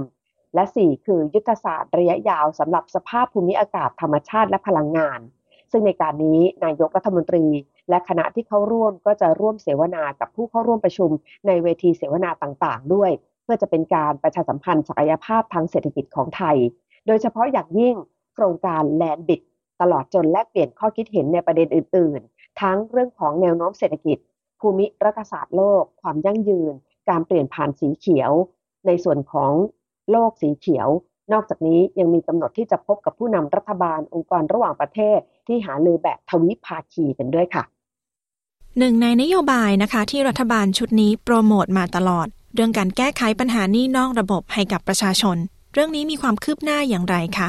[0.54, 5.20] และ 4 คือยุทธศาสตร์ระยะยาวสำหรับสภาพภูมิอากาศธรรมชาติและพลังงาน
[5.70, 7.44] ซึ่งในการนี้นายกรัฐมนตรี
[7.88, 11.10] และคณะที่เข้าร่วมก็จะร่วมเสวนากับผู้เข้าร่วมประชุม
[11.46, 13.10] ในเวทีเสวนาต่างๆ ด้วย
[13.42, 16.56] เพื่อจะเป็นการประชาสัมพันธ์ศักยภาพทางเศรษฐกิจของไทย
[17.06, 17.94] โดยเฉพาะอย่างยิ่ง
[18.34, 19.40] โครงการแลนบิด
[19.80, 24.18] ตลอดจนแลกเปลี่ยนข้อคิดเห็นในประเด็นอื่น ๆ ทั้งเรื่องของแนวโน้มเศรษฐกิจ
[24.60, 26.72] ภูมิรัฐศาสตร์โลก ความยั่งยืน
[27.08, 28.32] การเปลี่ยนผ่านสีเขียว
[28.86, 29.52] ในส่วนของ
[30.10, 30.88] โลกสีเขียว
[31.32, 37.64] นอกจากนี้ยังมีกำหนดที่จะพบกับผู้นำรัฐบาลองค์กรระหว่างประเทศ ที่หาลือแบบทวิภาคีกันด้วยค่ะ
[38.78, 45.36] หนึ่งในนโยบายนะคะ ที่รัฐบาลชุดนี้โปรโมทมาตลอด เรื่องการแก้ไขปัญหานี้นอกระบบให้กับประชาชน
[45.72, 47.48] เรื่องนี้มีความคืบหน้าอย่างไรคะ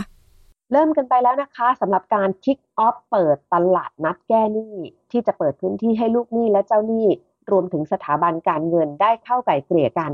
[0.71, 4.75] เริ่มกันไปแล้วนะคะสำหรับการคิกออฟเปิดตลาดนัดแก้หนี้
[5.11, 7.07] ที่จะเปิดพื้นที่ให้ลูกหนี้และเจ้าหนี้
[7.51, 10.11] รวมถึงสถาบันการเงินได้เข้าไก่เกลี่ยกัน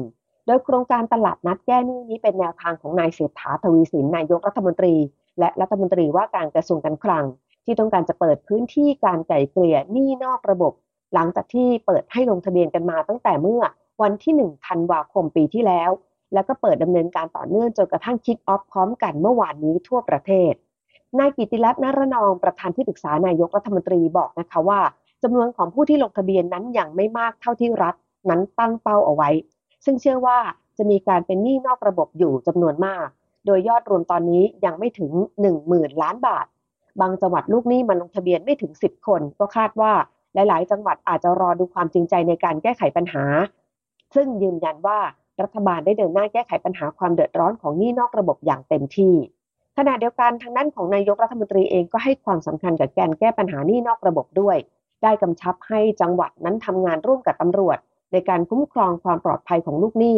[0.47, 4.95] โดยโครงการตลาดนัดแก้หนี้นี้เป็นแนวทางของนายเศรษฐาทวีสินนายกรัฐมนตรี
[5.39, 7.25] และรัฐมนตรีว่าการกระทรวงการคลัง
[7.65, 10.73] ที่ต้องการจะเปิดพื้นที่การไก่เกลี่ยหนี้นอกระบบ
[11.13, 13.61] หลังจากที่เปิดให้ลงทะเบียนกันมาตั้งแต่เมื่อ
[14.01, 15.91] วันที่1ธันวาคมปีที่แล้ว
[16.33, 20.53] แล้วก็เปิดดำเนินการต่อเนื่องจนกระทั่งคิกออฟพร้อมกันเมื่อวานนี้ทั่วประเทศ
[21.19, 24.79] นายกิติรัตน์นรนองประธานที่ปรึกษานายกรัฐมนตรีบอกนะคะว่า
[25.23, 27.95] จำนวนของผู้ที่ลงทะเบียนนั้นยังไม่มากเท่าที่รัฐ
[28.29, 29.29] นั้นตั้งเป้าเอาไว้
[29.85, 30.37] ซึ่งเชื่อว่า
[30.77, 33.07] จะมีการเป็นหนี้นอกระบบอยู่จำนวนมาก
[33.45, 35.11] โดยยอดรวมตอนนี้ยังไม่ถึง
[35.41, 36.45] 1 0,000 ล้านบาท
[37.01, 39.91] บางจังหวัดลูกหนี้มาลงทะเบียนไม่ถึง 10 คน ก็คาดว่า
[40.33, 43.23] หลาย ๆ จังหวัดอาจจะรอดูความจริงใจในการแก้ไขปัญหา
[44.15, 44.99] ซึ่งยืนยันว่า
[45.43, 49.15] รัฐบาลได้เดินหน้าแก้ไขปัญหาความเดือดร้อนของหนี้นอกระบบอย่างเต็มที่
[49.77, 54.57] ขณะเดียวกันทางด้านของนายกรัฐมนตรีเองก็ให้ความสำคัญกับการแก้ปัญหาหนี้นอกระบบด้วย
[55.03, 57.77] ได้กำชับให้จังหวัดนั้นทำงานร่วมกับตำรวจ
[58.11, 60.17] ในการคุ้มครองความปลอดภัยของลูกหนี้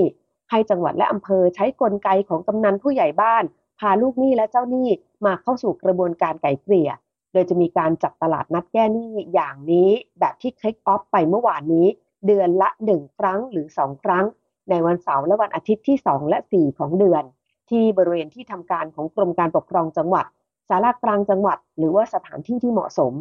[0.52, 3.43] ให้จังหวัดและอำเภอใช้กลไกของกำนันผู้ใหญ่บ้าน
[3.80, 4.88] พาลูกหนี้และเจ้าหนี้
[5.25, 6.89] มาเข้าสู่กระบวนการไก่เกลี่ย
[7.34, 11.88] โดยจะมีการจัดตลาดนัดแก้หนี้อย่างนี้แบบที่คลิกออฟไปเมื่อวานนี้
[12.28, 14.25] เดือนละ 1 ครั้งหรือ 2 ครั้ง
[14.69, 17.23] ในวันเสาร์และวันอาทิตย์ที่ 2 และ 4 ของเดือน
[17.69, 20.25] ที่บริเวณที่ทำการของกรมการปกครองจังหวัด
[20.69, 23.13] สารากลางจังหวัด หรือว่าสถานที่ที่เหมาะสม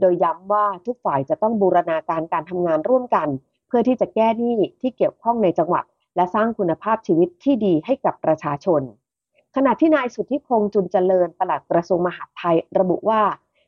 [0.00, 3.28] โดยย้ำว่าทุกฝ่ายจะต้องบูรณาการการทำงานร่วมกัน
[3.70, 5.84] เพื่อที่จะแก้หนี้ที่เกี่ยวข้องในจังหวัด
[6.16, 8.82] และสร้างคุณภาพชีวิตที่ดีให้กับประชาชน
[9.56, 13.22] ขณะที่นายสุทธิพงษ์จุนเจริญปลัดกระทรวงมหาดไทย ระบุว่า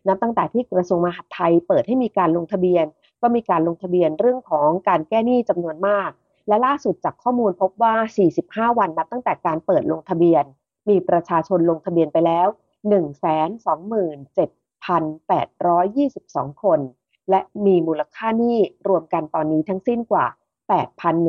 [0.08, 2.84] นับตั้งแต่ที่กระทรวงมหาดไทยเปิดให้มีการลงทะเบียน
[3.22, 6.10] ก็มีการลงทะเบียนเรื่องของการแก้หนี้จำนวนมาก
[6.48, 7.94] และล่าสุดจากข้อมูลพบว่า
[8.72, 10.44] 45 วันนับตั้งแต่การเปิดลงทะเบียน
[10.88, 12.48] มีประชาชนลงทะเบียนไปแล้ว
[15.28, 16.80] 127,822 คน
[17.30, 18.58] และมีมูลค่าหนี้
[18.88, 20.26] รวมกันตอนนี้ทั้งสิ้นกว่า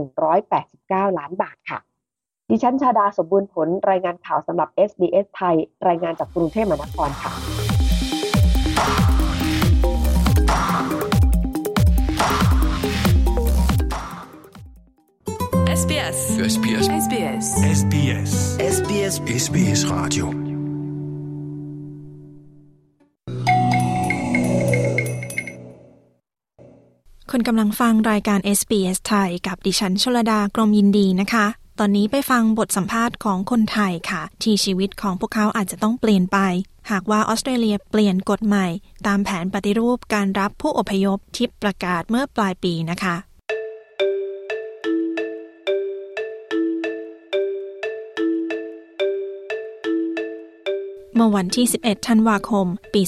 [0.07, 1.79] 8,189 ล้านบาทค่ะ
[2.49, 5.55] ดิฉันชาดาสมบูรณ์ผลรายงานข่าวสำหรับ SBS ไทย
[5.87, 7.33] รายงานจากกรุงเทพมหานครค่ะ
[15.79, 16.17] SBS
[16.53, 17.45] SBS SBS
[17.79, 18.31] SBS
[18.75, 20.52] SBS SBS Radio
[27.35, 31.45] คุณกำลังฟังรายการ SBS ไทยกับดิฉันชลดากรมยินดีนะคะ
[31.79, 36.37] ตอนนี้ไปฟังบทสัมภาษณ์ของคนไทยค่ะ ที่ชีวิตของพวกเขาอาจจะต้องเปลี่ยนไป
[36.91, 38.67] หากว่าออสเตรเลียเปลี่ยนกฎใหม่
[39.07, 43.15] ตามแผนปฏิรูปการรับผู้อพยพที่ประกาศเมื่อปลายปีนะคะ
[51.15, 53.01] เมื่อวันที่ 11 ธันวาคม ปี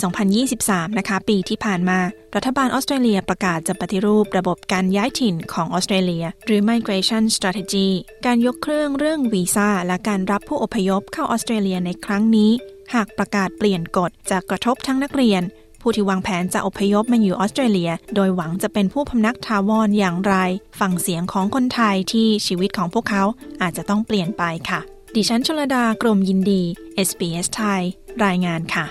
[0.46, 2.00] 2023 นะคะ ปีที่ผ่านมา
[2.36, 7.88] รัฐบาลออสเตรเลียประกาศจะปฏิรูประบบการย้ายถิ่นของออสเตรเลีย หรือ Migration Strategy
[8.26, 12.52] การยกเครื่องเรื่องวีซ่าและการรับผู้อพยพเข้าออสเตรเลียในครั้งนี้
[12.94, 15.42] หากประกาศเปลี่ยนกฎจะกระทบทั้งนักเรียน
[15.82, 20.36] ผู้ที่วางแผนจะอพยพมาอยู่ออสเตรเลีย โดยหวังจะเป็นผู้พำนักทาวรอย่างไร
[20.80, 23.24] ฟังเสียงของคนไทยที่ชีวิตของพวกเขา
[23.62, 24.82] อาจจะต้องเปลี่ยนไปค่ะ
[25.20, 26.62] ดิฉันชลดากรมยินดี
[27.08, 27.82] SBS ไทย
[28.26, 28.86] รายงานค่ะ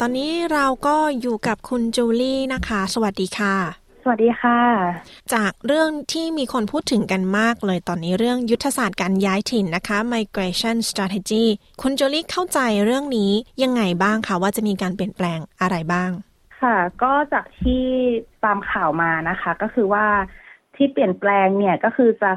[0.00, 3.56] ตอนนี้เราก็อยู่กับคุณจูลี่นะคะ สวัสดีค่ะ
[4.02, 4.60] สวัสดีค่ะ
[5.34, 11.44] จากเรื่องที่มีคนพูดถึงกันมากเลยตอนนี้เรื่องยุทธศาสตร์การย้ายถิ่นนะคะ migration strategy
[11.82, 16.12] คุณจูลี่เข้าใจเรื่องนี้ยังไงบ้างคะว่าจะมีการเปลี่ยนแปลงอะไรบ้าง
[16.62, 17.84] ค่ะ ก็จากที่
[18.44, 20.06] ตามข่าวมานะคะ ก็คือว่า
[20.76, 22.30] ที่เปลี่ยนแปลงเนี่ยก็คือจะ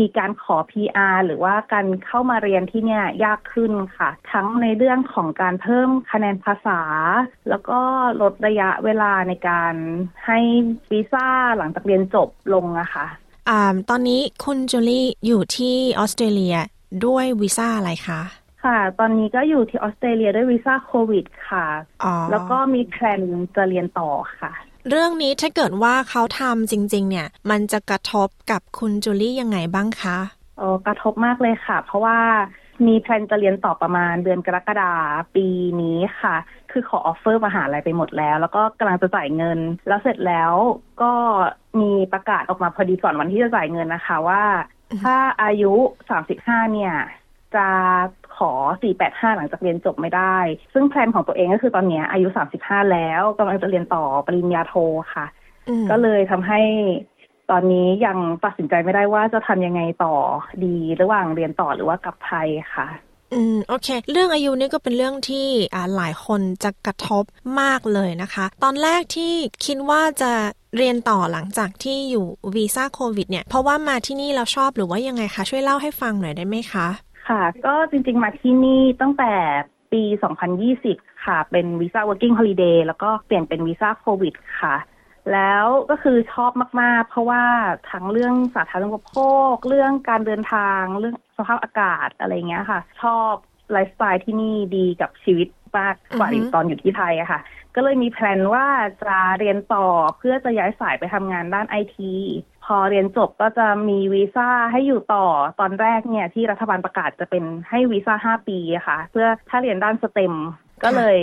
[0.00, 6.80] มีการขอ PR หรือว่าการเข้ามาเรียนที่เนี่ยยากขึ้นค่ะ ทั้งในเรื่องของการเพิ่มคะแนนภาษา
[7.48, 7.80] แล้วก็
[8.20, 9.74] ลดระยะเวลาในการ
[10.26, 10.38] ให้
[10.92, 13.06] วีซ่าหลังจากเรียนจบลงอะคะ
[13.48, 16.56] อ่าตอนนี้คุณจูลี่อยู่ที่ออสเตรเลีย
[17.06, 18.20] ด้วยวีซ่าอะไรคะ
[18.62, 21.66] ค่ะ ตอนนี้ก็อยู่ที่ออสเตรเลียด้วยวีซ่าโควิดค่ะ
[22.04, 23.22] อ๋อแล้วก็มี plan
[23.56, 24.52] จะเรียนต่อค่ะ
[24.88, 30.18] เรื่องนี้ถ้าเกิดว่าเขาทำจริง ๆ เนี่ย มันจะกระทบกับคุณจูลี่ยังไงบ้างคะ
[30.58, 32.18] เออกระทบมากเลยค่ะ เพราะว่า
[32.86, 34.92] มี plan จะเรียนต่อประมาณเดือนกรกฎา
[35.36, 35.46] ปี
[35.80, 36.36] นี้ค่ะ
[36.70, 40.52] คือขอ offer มหาลัยไปหมดแล้ว แล้วก็กำลังจะจ่ายเงิน แล้วเสร็จแล้ว
[41.02, 41.12] ก็
[41.80, 44.42] มีประกาศออกมาพอดีก่อนวันที่จะจ่ายเงินนะคะว่า
[45.02, 45.74] ถ้าอายุ
[46.24, 46.94] 35เนี่ย
[47.54, 47.68] จะ
[48.40, 48.52] ขอ
[48.94, 50.36] 485 หลังจากเรียนจบไม่ได้
[50.74, 52.28] ซึ่งแพลนของตัวเองก็คือตอนเนี้ยอายุ
[52.60, 54.74] 35 แล้วกำลังจะเรียนต่อปริญญาโท
[55.14, 55.26] ค่ะ
[55.68, 56.60] อืมก็เลยทำให้
[57.50, 60.14] ตอนนี้ยังตัดสินใจไม่ได้ว่าจะทำยังไงต่อ
[60.64, 62.88] ดีระหว่างเรียนต่อหรือว่ากลับไทยค่ะ
[63.34, 67.24] อืมโอเค เรื่องอายุนี่ก็เป็นเรื่องที่อ่าหลายคนจะกระทบ
[67.60, 69.32] มากเลยนะคะ ตอนแรกที่
[69.66, 70.32] คิดว่าจะ
[70.76, 76.88] เรียนต่อหลังจากที่อยู่วีซ่าโควิดเนี่ย เพราะว่ามาที่นี่เราชอบหรือว่ายังไงคะ ช่วยเล่าให้ฟังหน่อยได้ไหมคะ
[77.30, 79.32] ค่ะ ก็จริงๆมาที่นี่ตั้งแต่
[79.92, 80.02] ปี
[80.64, 84.76] 2020 ค่ะ เป็นวีซ่า working holiday แล้วก็เปลี่ยนเป็นวีซ่าโควิดค่ะ
[85.32, 87.44] แล้วก็คือชอบมาก ๆ เพราะว่า
[87.90, 89.16] ทั้งเรื่องสาธารณูปโภ
[89.52, 93.32] ค เรื่องการเดินทาง เรื่องสภาพอากาศอะไรเงี้ยค่ะ ชอบ
[93.72, 97.40] ไลฟ์สไตล์ที่นี่ดีกับชีวิตมากกว่าอยู่ตอนอยู่ที่ไทยอะค่ะ
[97.74, 98.66] ก็เลยมีแพลนว่า
[99.04, 99.86] จะเรียนต่อ
[100.18, 102.12] เพื่อจะย้ายสายไปทำงานด้านไอที
[102.76, 105.26] อเรียนจบก็จะมีวีซ่าให้อยู่ต่อ
[105.60, 110.34] ตอนแรกเนี่ยที่รัฐบาลประกาศจะเป็นให้วีซ่าห้าปีอะค่ะ เพื่อถ้าเรียนด้านสเต็ม
[110.82, 111.18] ก็เลย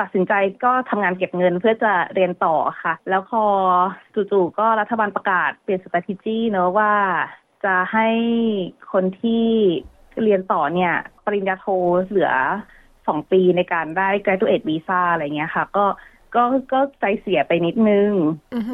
[0.00, 0.32] ตัดสินใจ
[0.64, 3.42] ก็ทำงานเก็บเงินเพื่อจะเรียนต่อค่ะ แล้วพอ
[4.14, 6.92] จู่ๆก็รัฐบาลประกาศเปลี่ยน strategy เนอะว่า
[7.64, 8.08] จะให้
[8.92, 9.46] คนที่
[10.22, 11.66] เรียนต่อเนี่ย ปริญญาโท
[12.06, 12.32] เหลือ
[13.06, 15.86] สองปีในการได้ graduate visa อะไรเงี้ยค่ะ ก็
[16.34, 18.10] ก็ก็ใจเสียไปนิดนึง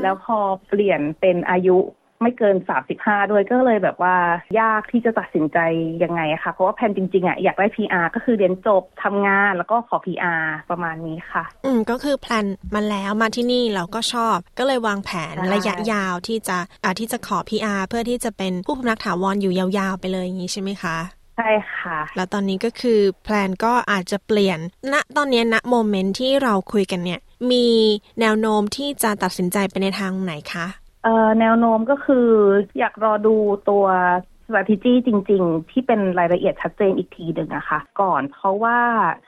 [0.02, 1.78] แล้วพอเปลี่ยนเป็นอายุ
[2.24, 2.56] ไม่เกิน
[2.94, 4.16] 35 ด้วยก็เลยแบบว่า
[4.60, 5.58] ยากที่จะตัดสินใจ
[6.02, 20.96] ยังไงอะค่ะ เพราะว่าแผนจริงๆอะอยากได้ PR ก็คือเรียนจบทำงานแล้วก็ขอ PR ประมาณนี้ค่ะ อืมก็คือแพลนมาแล้วมาที่นี่เราก็ชอบ ก็เลยวางแผนใช่ระยะยาวที่จะอ่าที่จะขอ PR เพื่อที่จะเป็นผู้พำนักถาวรอยู่ยาวๆไปเลยอย่างนี้ใช่ไหมคะ
[21.36, 24.58] ใช่ค่ะ แล้วตอนนี้ก็คือ plan ก็อาจจะเปลี่ยน
[24.92, 27.66] ณตอนนี้ณ moment ที่เราคุยกันเนี่ย มี
[28.20, 30.83] แนวโน้มที่จะตัดสินใจไปในทางไหนคะเอ่อ
[31.40, 32.28] แนวโน้มก็คือ
[32.78, 33.36] อยากรอดู
[33.70, 33.84] ตัว
[34.44, 38.78] strategy จริง ๆ ที่เป็นรายละเอียดชัดเจนอีกทีหนึ่งอะค่ะ ก่อนเพราะว่า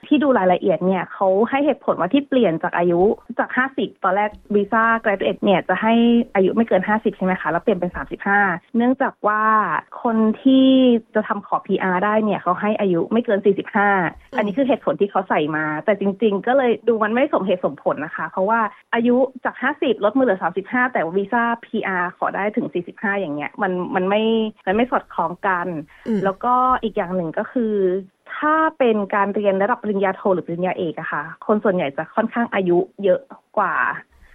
[0.07, 3.01] ที่ดูรายละเอียดเนี่ยเขาให้เหตุผลว่าที่เปลี่ยนจากอายุ
[3.39, 5.93] จาก 50 ตอนแรกวีซ่า graduate เนี่ยจะให้
[6.35, 7.91] อายุไม่เกิน 50 ใช่ไหมคะแล้วเปลี่ยนเป็น
[8.33, 9.43] 35 เนื่องจากว่า
[10.03, 10.67] คนที่
[11.15, 13.39] จะทำขอ PR ได้เนี่ยเขาให้อายุไม่เกิน
[13.85, 18.59] 45 อันนี้คือเหตุผลที่เขาใส่มา แต่จริง ๆ ก็เลยดูมันไม่สมเหตุสมผลนะคะ เพราะว่า
[18.93, 24.21] อายุจาก 50 ลดมาเหลือ 35 แต่วีซ่า PR ขอได้ถึง 45 อย่างเงี้ยมันมันไม่
[24.67, 25.67] มันไม่สอดคล้องกัน
[26.07, 27.73] อืมแล้วก็อีกอย่างหนึ่งก็คือ
[28.37, 33.21] ถ้าเป็นการเรียนระดับปริญญาโทหรือปริญญาเอกอะค่ะ คนส่วนใหญ่จะค่อนข้างอายุเยอะ
[33.57, 33.75] กว่า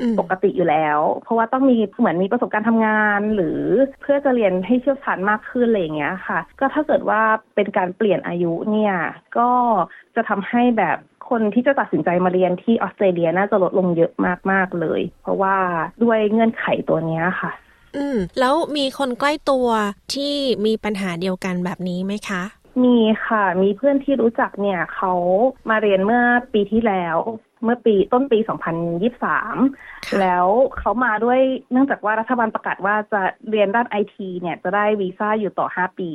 [0.00, 3.60] อืมปกติอยู่แล้ว เพราะว่าต้องมีเหมือนมีประสบการณ์ทำงาน หรือ
[4.00, 7.20] เพื่อจะเรียนให้เชี่ยวชาญมากขึ้นอะไรอย่างเงี้ยค่ะ ก็ถ้าเกิดว่า
[7.54, 8.94] เป็นการเปลี่ยนอายุเนี่ย
[9.38, 9.50] ก็
[10.16, 10.98] จะทำให้แบบ
[11.30, 14.12] คนที่จะตัดสินใจมาเรียนที่ออสเตรเลียน่าจะลดลงเยอะ
[14.50, 15.56] มากๆเลย เพราะว่า
[16.02, 17.50] ด้วยเงื่อนไขตัวเนี้ยค่ะ
[17.96, 19.68] อืมแล้วมีคนใกล้ตัว
[20.14, 20.34] ที่
[20.66, 22.42] มีปัญหาเดียวกันแบบนี้ไหมคะ
[22.84, 25.12] มีค่ะ มีเพื่อนที่รู้จักเนี่ยเขา
[25.70, 26.22] มาเรียนเมื่อ
[26.54, 27.16] ปีที่แล้ว
[27.64, 28.38] เมื่อปีต้นปี
[29.28, 30.46] 2023 แล้ว
[30.78, 36.10] เขามาด้วยเนื่องจากว่ารัฐบาลประกาศว่าจะเรียนด้านไอทีเนี่ยจะได้วีซ่าอยู่ต่อ 5 ปี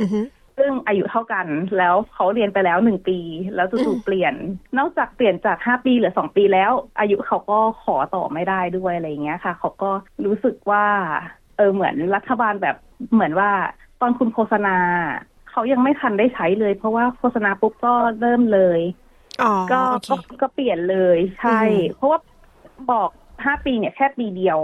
[0.00, 0.20] อือฮึ
[0.56, 1.46] ซึ่งอายุเท่ากัน
[1.78, 3.18] แล้วเขาเรียนไปแล้วหนึ่งปี
[3.54, 4.34] แล้วจู่ๆเปลี่ยน
[4.78, 9.90] นอกจากเปลี่ยนจากห้าปีเหลือสองปีแล้ว อายุเขาก็ขอต่อไม่ได้ด้วยอะไรอย่างเงี้ยค่ะ เขาก็
[10.26, 10.84] รู้สึกว่า
[11.56, 12.76] เออเหมือนรัฐบาลแบบ
[13.12, 13.50] เหมือนว่า
[14.00, 14.76] ตอนคุณโฆษณา
[15.50, 18.80] เขายังไม่ทันได้ใช้เลย เพราะว่าโฆษณาปุ๊บก็เริ่มเลย
[19.42, 21.58] อ๋อก็โอเคก็ก็เปลี่ยนเลยใช่อื
[21.92, 22.18] มเพราะว่า
[22.92, 23.10] บอก
[23.44, 24.58] ห้าปีเนี่ยแค่ปีเดียว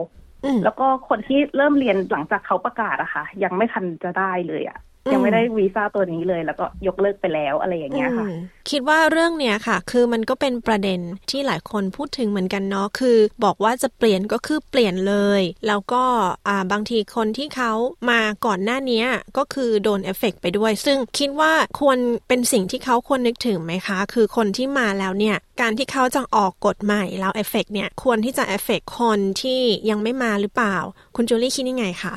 [0.44, 8.36] อืมแล้วก็คนที่เริ่มเรียนหลังจากเขาประกาศอะค่ะ ยังไม่ทันจะได้เลยอะอืม ยังไม่ได้วีซ่าตัวนี้เลย แล้วก็ยกเลิกไปแล้วอะไรอย่างเงี้ยค่ะอืม
[8.70, 16.04] คิดว่าเรื่องเนี้ยค่ะ คือมันก็เป็นประเด็นที่หลายคนพูดถึงเหมือนกันเนาะคือ บอกว่าจะเปลี่ยนก็คือเปลี่ยนเลย แล้วก็
[16.48, 17.72] อ่าบางทีคนที่เขา
[18.10, 29.60] มาก่อนหน้าเนี้ยก็คือโดนเอฟเฟกต์ไปด้วย ซึ่งคิดว่าควรเป็นสิ่งที่เขาควรนึกถึงไหมคะ คือคนที่มาแล้วเนี่ยการที่เขาจะออกกฎใหม่แล้วเอฟเฟกต์เนี่ยควรที่จะเอฟเฟกต์คนที่
[29.90, 30.76] ยังไม่มาหรือเปล่า
[31.16, 32.16] คุณจูลี่คิดยังไงคะ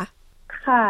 [0.67, 0.85] ค่ะ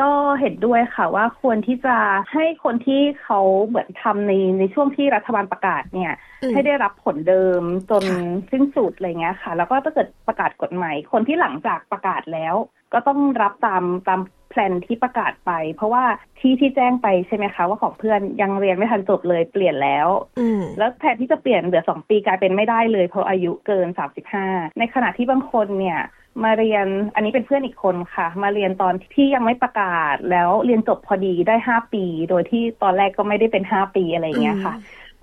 [0.00, 0.10] ก็
[0.40, 1.96] เห็นด้วยค่ะว่าควรที่จะ
[2.32, 6.12] ให้คนที่เขาเหมือนทำในในช่วงที่รัฐบาลประกาศเนี่ย
[6.42, 8.20] อืมให้ได้รับผลเดิมจนค่ะ
[8.52, 12.54] สิ้นสุดอะไรเงี้ยค่ะ แล้วก็ถ้าเกิดประกาศกฎใหม่คนที่หลังจากประกาศแล้ว
[12.92, 16.04] ก็ต้องรับตามตามแพลนที่ประกาศไป เพราะว่า
[16.38, 24.46] ที่ที่แจ้งไปใช่ไหมคะว่าของเพื่อนยังเรียนไม่ทันจบเลยเปลี่ยนแล้วอืมแล้วแทนที่จะเปลี่ยนเหลือสองปีกลายเป็นไม่ได้เลยเพราะอายุเกินสามสิบห้า
[24.78, 26.00] ในขณะที่บางคนเนี่ย
[26.44, 34.74] มาเรียนอันนี้เป็นเพื่อนอีกคนค่ะ มาเรียนตอนที่ยังไม่ประกาศแล้วเรียนจบพอดีได้ห้าปี โดยที่ตอนแรกก็ไม่ได้เป็นห้าปีอะไรอย่างเงี้ยค่ะ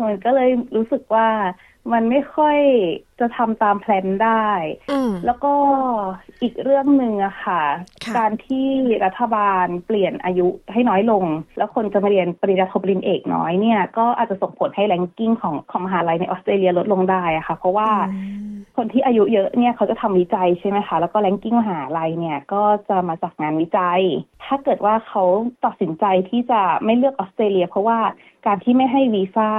[0.04, 1.28] มันก็เลยรู้สึกว่า
[1.94, 2.58] มันไม่ค่อย
[3.20, 4.48] จะทำตาม plan ได้
[4.92, 5.54] อืมแล้วก็
[6.42, 7.64] อีกเรื่องหนึ่งอะค่ะ
[8.04, 8.68] ค่ะ การที่
[9.06, 11.26] รัฐบาลเปลี่ยนอายุให้น้อยลง
[11.58, 17.90] แล้วคนจะมาเรียนปริญญาโทปริญญาเอกน้อยเนี่ย ก็อาจจะส่งผลให้ ranking ของของมหาลัยในออสเตรเลียลดลงได้อะค่ะ เพราะว่า
[18.78, 24.02] คนที่อายุเยอะเนี่ยเขาจะทำวิจัยใช่ไหมคะ แล้วก็ ranking มหาลัยเนี่ยก็จะมาจากงานวิจัย
[24.46, 25.24] ถ้าเกิดว่าเขา
[25.66, 28.00] ตัดสินใจที่จะไม่เลือกออสเตรเลีย เพราะว่า
[28.46, 29.50] การที่ไม่ให้วีซ่า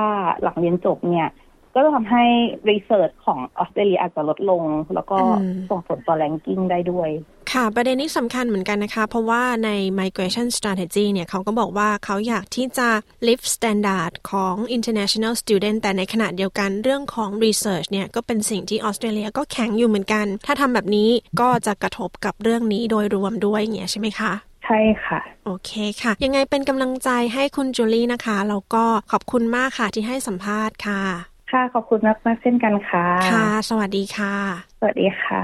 [0.42, 1.28] หลังเรียนจบเนี่ย
[1.76, 2.24] ก็จะทำให้
[2.70, 4.62] รีเสิร์ชของออสเตรเลียอาจจะลดลง
[4.94, 7.08] แล้วก็อืมส่งผลต่อแรงกิ้งได้ด้วย
[7.52, 12.88] ค่ะ ประเด็นนี้สำคัญเหมือนกันนะคะ เพราะว่าใน migration strategy เนี่ยเขาก็บอกว่าเขาอยากที่จะ
[13.26, 21.10] lift standard ของ international student แต่ในขณะเดียวกันเรื่องของ research เนี่ยก็เป็นสิ่งที่ออสเตรเลียก็แข็งอยู่เหมือนกัน ถ้าทำแบบนี้
[21.40, 24.32] ก็จะกระทบกับเรื่องนี้โดยรวมด้วยอย่างเงี้ยใช่ไหมคะ
[24.64, 25.70] ใช่ค่ะ โอเค
[26.02, 34.34] ค่ะ ยังไงเป็นกำลังใจให้คุณจูลี่นะคะ แล้วก็ขอบคุณมากค่ะที่ให้สัมภาษณ์ค่ะ ค่ะขอบคุณมากมากๆเช่นกันค่ะ ค่ะ สวัสดีค่ะ
[34.78, 35.42] สวัสดีค่ะ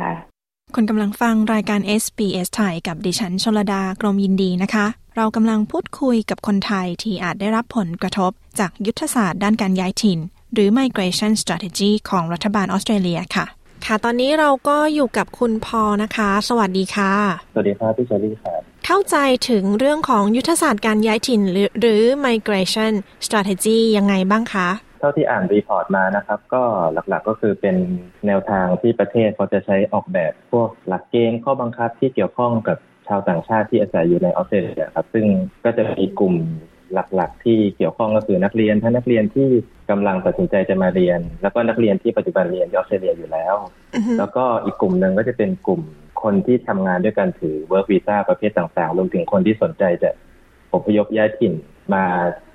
[0.75, 4.87] คุณกำลังฟังรายการ SBS ไทยกับดิฉันชลดากรมยินดีนะคะ
[5.17, 10.19] เรากำลังพูดคุยกับคนไทยที่อาจได้รับผลกระทบ จากยุทธศาสตร์ด้านการย้ายถิ่น
[10.53, 13.47] หรือ migration strategy ของรัฐบาลออสเตรเลียค่ะ
[13.87, 17.13] ค่ะ ตอนนี้เราก็อยู่กับคุณพอนะคะ สวัสดีค่ะ
[17.53, 19.17] สวัสดีครับพี่เชอรี่ครับเข้าใจ
[19.49, 22.93] ถึงเรื่องของยุทธศาสตร์การย้ายถิ่นหรือหรือ migration
[23.27, 24.69] strategy ยังไงบ้างคะ
[25.03, 27.77] เท่าที่อ่าน report มานะครับ ก็หลักๆก็คือเป็น
[28.27, 32.79] แนวทางที่ประเทศเขาจะใช้ออกแบบพวกหลักเกณฑ์ข้อบังคับที่เกี่ยวข้องกับ
[33.09, 35.27] ชาวต่างชาติที่อาศัยอยู่ในออสเตรเลียครับ ซึ่ง
[35.65, 36.35] ก็จะมีกลุ่ม
[36.95, 39.49] หลักๆ ที่เกี่ยวข้องก็คือนักเรียนทั้งนักเรียนที่
[39.91, 43.55] กำลังตัดสินใจจะมาเรียน แล้วก็นักเรียนที่ปัจจุบันเรียนที่ออสเตรเลียอยู่แล้ว
[44.19, 45.83] แล้วก็อีกกลุ่มหนึ่งก็จะเป็นกลุ่ม
[46.23, 50.11] คนที่ทำงานด้วยกันถือ work visa ประเภทต่างๆ รวมถึงคนที่สนใจจะ
[50.75, 51.53] อพยพย้ายถิ่น
[51.95, 52.05] มา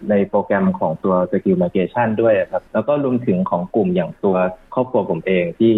[0.10, 4.36] ในโปรแกรมของตัว skill migration ด้วยครับ แล้วก็รวมถึงของกลุ่มอย่างตัว
[4.74, 5.74] ครอบครัวผมเองที่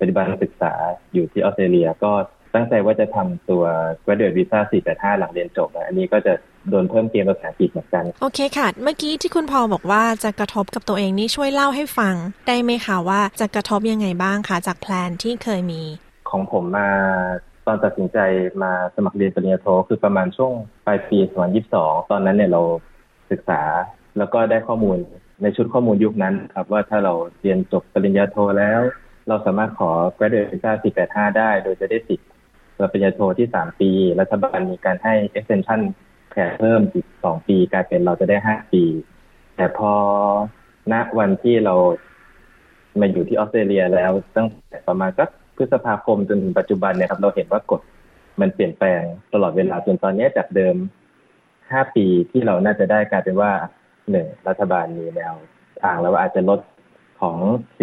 [0.00, 0.72] ปฏิบัติการศึกษา
[1.12, 2.12] อยู่ที่ออสเตรเลีย ก็
[2.54, 3.62] ตั้งใจว่าจะทำตัว
[4.04, 4.58] graduate visa
[4.90, 6.32] 485 หลังเรียนจบนะอันนี้ก็จะ
[6.70, 12.14] โดนเพิ่มเกณฑ์ภาษาอังกฤษเหมือนกัน โอเคค่ะ เมื่อกี้ที่คุณพอบอกว่าจะกระทบกับตัวเองนี่ช่วยเล่าให้ฟัง
[12.48, 15.82] ได้ไหมคะว่าจะกระทบยังไงบ้างคะจากแพลนที่เคยมี
[16.30, 16.88] ของผมมา
[17.66, 18.18] ตอนตัดสินใจ
[18.62, 20.52] มาสมัครเรียนปริญญาโทคือประมาณช่วง
[20.86, 21.18] ปลายปี
[21.64, 22.62] 2022 ตอนนั้นเนี่ยเรา
[23.32, 23.62] ศึกษา
[24.18, 24.98] แล้วก็ได้ข้อมูล
[25.42, 28.80] ในชุดข้อมูลยุคนั้นครับ ว่าถ้าเราเรียนจบปริญญาโทแล้ว
[29.28, 30.72] เราสามารถขอ graduate visa
[31.04, 32.28] 485 ได้ โดยจะได้สิทธิ์
[32.92, 35.80] ปริญญาโทที่ 3 ปี รัฐบาลมีการให้ extension
[36.32, 38.84] แค่เพิ่มอีก 2 ปีกลายเป็นเราจะได้ 5 ปี
[39.56, 39.92] แต่พอ
[40.92, 41.74] ณวันที่เรา
[43.00, 47.80] มาอยู่ที่ออสเตรเลียแล้วตั้งแต่ประมาณสักพฤษภาคมจนถึงปัจจุบันเนี่ยครับ เราเห็นว่ากฎ
[48.40, 49.02] มันเปลี่ยนแปลง
[49.32, 50.76] ตลอดเวลาจนตอนนี้จากเดิม
[51.72, 53.52] ห้าปีที่เราน่าจะได้กลายเป็นว่า
[54.10, 55.34] หนึ่งรัฐบาลมีแนว
[55.82, 56.60] ทางแล้วว่าอาจจะลด
[57.20, 57.38] ของ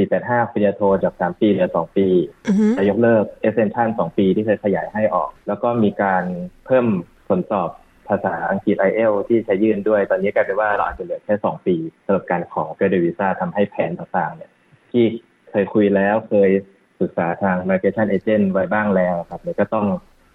[0.05, 2.07] 485ปริญญาโทจาก 3 ปีเหลือ 2 ปี
[2.77, 6.23] จะยกเลิก extension 2 ปีที่เคยขยายให้ออก แล้วก็มีการ
[6.65, 6.85] เพิ่ม
[7.27, 7.69] ผลสอบ
[8.09, 11.75] ภาษาอังกฤษ IEL ที่ใช้ยื่นด้วย ตอนนี้กลายเป็นว่าเราอาจจะเหลือแค่ 2 ปี
[12.05, 14.51] สำหรับการขอ graduate visa ทำให้แผนต่างๆ เนี่ย
[14.91, 15.05] ที่
[15.51, 16.49] เคยคุยแล้วเคย
[17.01, 19.87] ศึกษาทาง migration agent ไว้บ้างแล้วครับเนี่ยก็ต้อง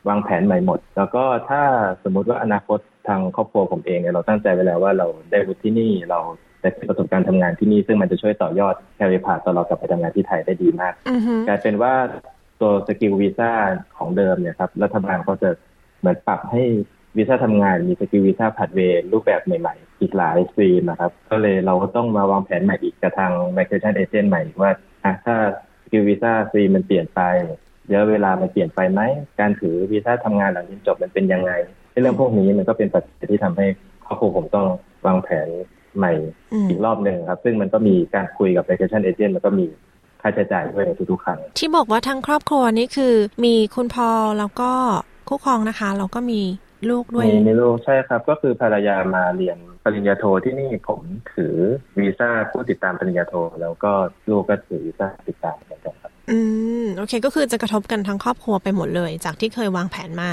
[0.08, 1.62] วางแผนใหม่หมด แล้วก็ถ้า
[2.04, 2.78] สมมุติว่าอนาคต
[3.08, 6.20] ทางครอบครัวผมเองเนี่ยเราตั้งใจไว้แล้วว่าเราได้วุฒิที่นี่เรา
[6.60, 10.94] ได้ประสบการณ์ทำงานที่นี่ ซึ่งมันจะช่วยต่อยอดแคริพาตอนเรากลับไปทำงานที่ไทยได้ดีมาก
[11.48, 11.94] กลายเป็นว่า
[12.60, 13.52] ตัว skill visa
[13.96, 15.50] ของเดิมเนี่ยครับรัฐบาลเขาจะ
[16.00, 16.62] เหมือนปรับให้
[17.16, 18.80] วีซ่าทำงานมี skill visa pathway
[19.12, 24.72] รูปแบบใหม่ๆ อีกหลาย stream นะครับ ก็เลยเราก็ต้องมาวางแผนใหม่อีกกับทาง migration agent ใหม่ว่า
[25.24, 25.36] ถ้า
[25.84, 27.20] skill visa stream มันเปลี่ยนไป
[27.90, 29.00] เยอะเวลามันเปลี่ยนไปไหม
[29.40, 31.52] การถือวีซ่าทำงานหลังเรียนจบมันเป็นยังไง
[32.00, 33.66] เรื่องพวกนี้มันก็เป็นปัจจัยที่ทำให้
[34.06, 34.66] ครอบครัวผมต้อง
[35.06, 35.48] วางแผน
[35.98, 36.12] ใหม่
[36.68, 39.66] อีกรอบหนึ่งครับ ซึ่งมันก็มีการคุยกับ application agent มันก็มี
[40.20, 43.14] ค่าใช้จ่ายด้วยในทุกๆครั้งที่บอกว่าทั้งครอบครัวนี่คือ
[43.44, 44.70] มีคุณพ่อแล้วก็
[45.28, 46.40] คู่ครองนะคะแล้วก็มี
[46.90, 51.00] ลูกด้วยมีมีลูกใช่ครับ ก็คือภรรยามาเรียนปริญญาโทที่นี่ผม
[51.34, 51.54] ถือ
[51.98, 53.92] วีซ่าผู้ติดตามปริญญาโท แล้วก็
[54.30, 56.38] ลูกก็ถือวีซ่าติดตามเหมือนกันครับ อื
[56.82, 60.30] มโอเค ก็คือจะกระทบกันทั้งครอบครัวไปหมดเลย จากที่เคยวางแผนมา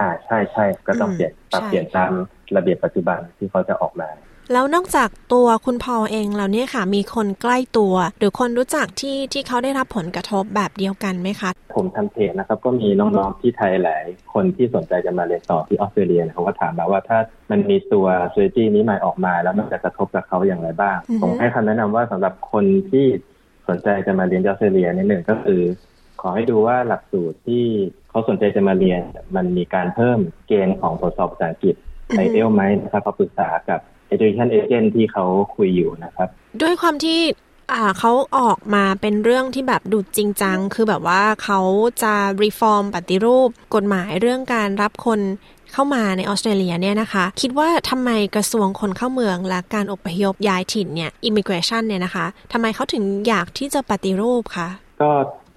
[0.00, 2.12] อ่าใช่ใช่ก็ต้องเปลี่ยนปรับเปลี่ยนตาม
[2.56, 4.08] ระเบียบปัจจุบันที่เขาจะออกมา
[4.52, 17.18] แล้วนอกจากตัวคุณพอเองแล้วเนี่ยค่ะ มีคนใกล้ตัว หรือคนรู้จักที่ที่เขาได้รับผลกระทบแบบเดียวกันไหมคะ ผมทำเพจนะครับ ก็มีน้องๆที่ไทยหลายคนที่สนใจจะมาเรียนต่อที่ออสเตรเลียเขาก็ถามมาว่าถ้า
[17.50, 23.06] มันมีตัว s t r a t e g y นี้ใหม่ออกมา แล้วมันจะกระทบกับเขาอย่างไรบ้าง ผมให้คำแนะนำว่าสำหรับคนที่
[23.68, 25.60] สนใจจะมาเรียนที่ออสเตรเลียนี่หนึ่งก็คือ
[26.20, 27.64] ขอให้ดูว่าหลักสูตรที่
[28.10, 29.00] เขาสนใจจะมาเรียน
[29.36, 31.74] มันมีการเพิ่มเกณฑ์ของทดสอบภาษาอังกฤษ
[32.16, 33.80] ไอเอลไหมนะครับเขาปรึกษากับ
[34.12, 35.24] education agent ที่เขา
[35.56, 36.28] คุยอยู่นะครับ
[36.62, 37.20] ด้วยความที่
[37.72, 41.60] อ่าเขาออกมาเป็นเรื่องที่แบบดูจริงจัง คือแบบว่าเขา
[42.02, 45.20] จะรีฟอร์มปฏิรูปกฎหมายเรื่องการรับคน
[45.72, 54.68] เข้ามาในออสเตรเลียเนี่ยนะคะ คิดว่าทำไมกระทรวงคนเข้าเมืองและการอพยพย้ายถิ่นเนี่ย immigration เนี่ยนะคะทำไมเขาถึงอยากที่จะปฏิรูปคะ
[55.02, 55.10] ก็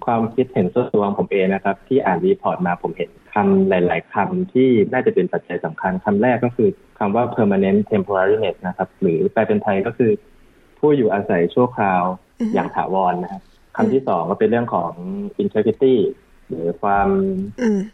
[0.04, 10.10] ความคิดเห็นส่วนตัวของผมเองนะครับ ที่อ่าน report มาผมเห็นคำหลาย ๆคำที่น่าจะเป็นปัจจัยสำคัญคำแรกก็คือคำว่า permanent temporariness นะครับ หรือแปลเป็นไทยก็คือ
[10.78, 12.02] ผู้อยู่อาศัยชั่วคราว
[12.54, 13.42] อย่างถาวรนะครับ
[13.76, 14.92] คำที่สองก็เป็นเรื่องของ
[15.42, 15.96] integrity
[16.48, 17.08] หรือความ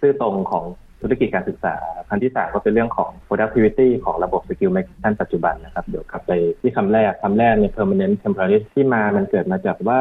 [0.01, 0.65] ซื่อตรงของ
[1.01, 1.77] ธุรกิจการศึกษา
[2.09, 10.01] คำที่สามก็เป็นเรื่องของ productivity ของระบบ skill migration ปัจจุบันนะครับ เดี๋ยวกลับไปที่คำแรกคำแรกใน permanent temporary ที่มามันเกิดมาจากว่า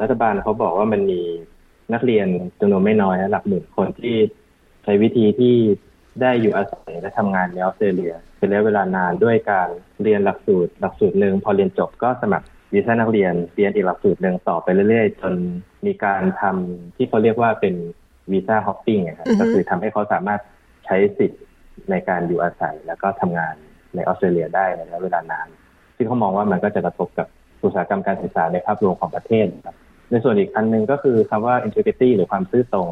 [0.00, 1.20] รัฐบาลเขาบอกว่ามันมี
[1.92, 2.26] นักเรียน
[2.60, 4.16] จำนวนไม่น้อยนะหลักหมื่นคนที่
[4.84, 5.54] ใช้วิธีที่
[6.20, 9.68] ได้อยู่อาศัยและทำงานในออสเตรเลีย เป็นระยะเวลานานด้วยการ
[10.02, 15.34] เรียนหลักสูตร หลักสูตรหนึ่งพอเรียนจบก็สมัครวีซ่านักเรียนเรียนอีกหลักสูตรหนึ่งต่อไปเรื่อยๆ จน
[15.86, 17.74] มีการทำที่เขาเรียกว่าเป็น
[18.32, 20.40] วีซ่าฮอปปิ้งครับก็คือทำให้เขาสามารถ
[20.84, 21.42] ใช้สิทธิ์
[21.90, 23.54] ในการอยู่อาศัย แล้วก็ทำงาน
[23.94, 25.48] ในออสเตรเลียได้ในระยะเวลานาน
[25.96, 27.26] ซึ่งเขามองว่ามันก็จะกระทบกับ
[27.64, 29.76] อุตสาหกรรมการศึกษาในภาพรวมของประเทศครับ
[30.10, 32.88] ในส่วนอีกอันหนึ่งก็คือคำว่า integrity หรือความซื่อตรง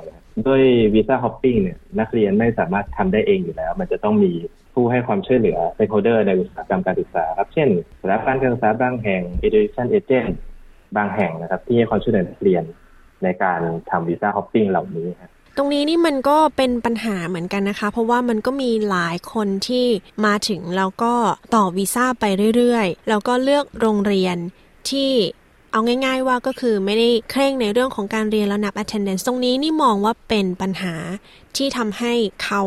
[0.47, 0.63] ด้วย
[0.95, 4.33] visa hopping เนี่ยนักเรียนไม่สามารถทำได้เองอยู่แล้ว มันจะต้องมี
[4.75, 7.69] ผู้ให้ความช่วยเหลือ stakeholder ในอุตสาหกรรมการศึกษาครับเช่น
[8.01, 10.33] สถาบันการศึกษาบางแห่ง education agent
[10.97, 12.65] บางแห่งนะครับ ที่ให้ความช่วยเหลือนักเรียน
[13.25, 13.61] ในการ
[13.91, 19.87] ทำ visa hopping เหล่านี้ครับ ตรงนี้นี่มันก็เป็นปัญหาเหมือนกันนะคะ เพราะว่ามันก็มีหลายคนที่
[20.27, 21.15] มาถึงแล้วก็
[21.55, 22.25] ต่อวีซ่าไป
[22.57, 24.37] เรื่อยๆ แล้วก็เลือกโรงเรียน
[24.91, 25.11] ที่
[25.73, 30.95] เอาง่าย ๆ ว่าก็คือไม่ได้เคร่งในเรื่องของการเรียนแล้วนับ attendance ตรงนี้นี่มองว่าเป็นปัญหา
[31.57, 32.13] ที่ทำให้
[32.45, 32.63] เขา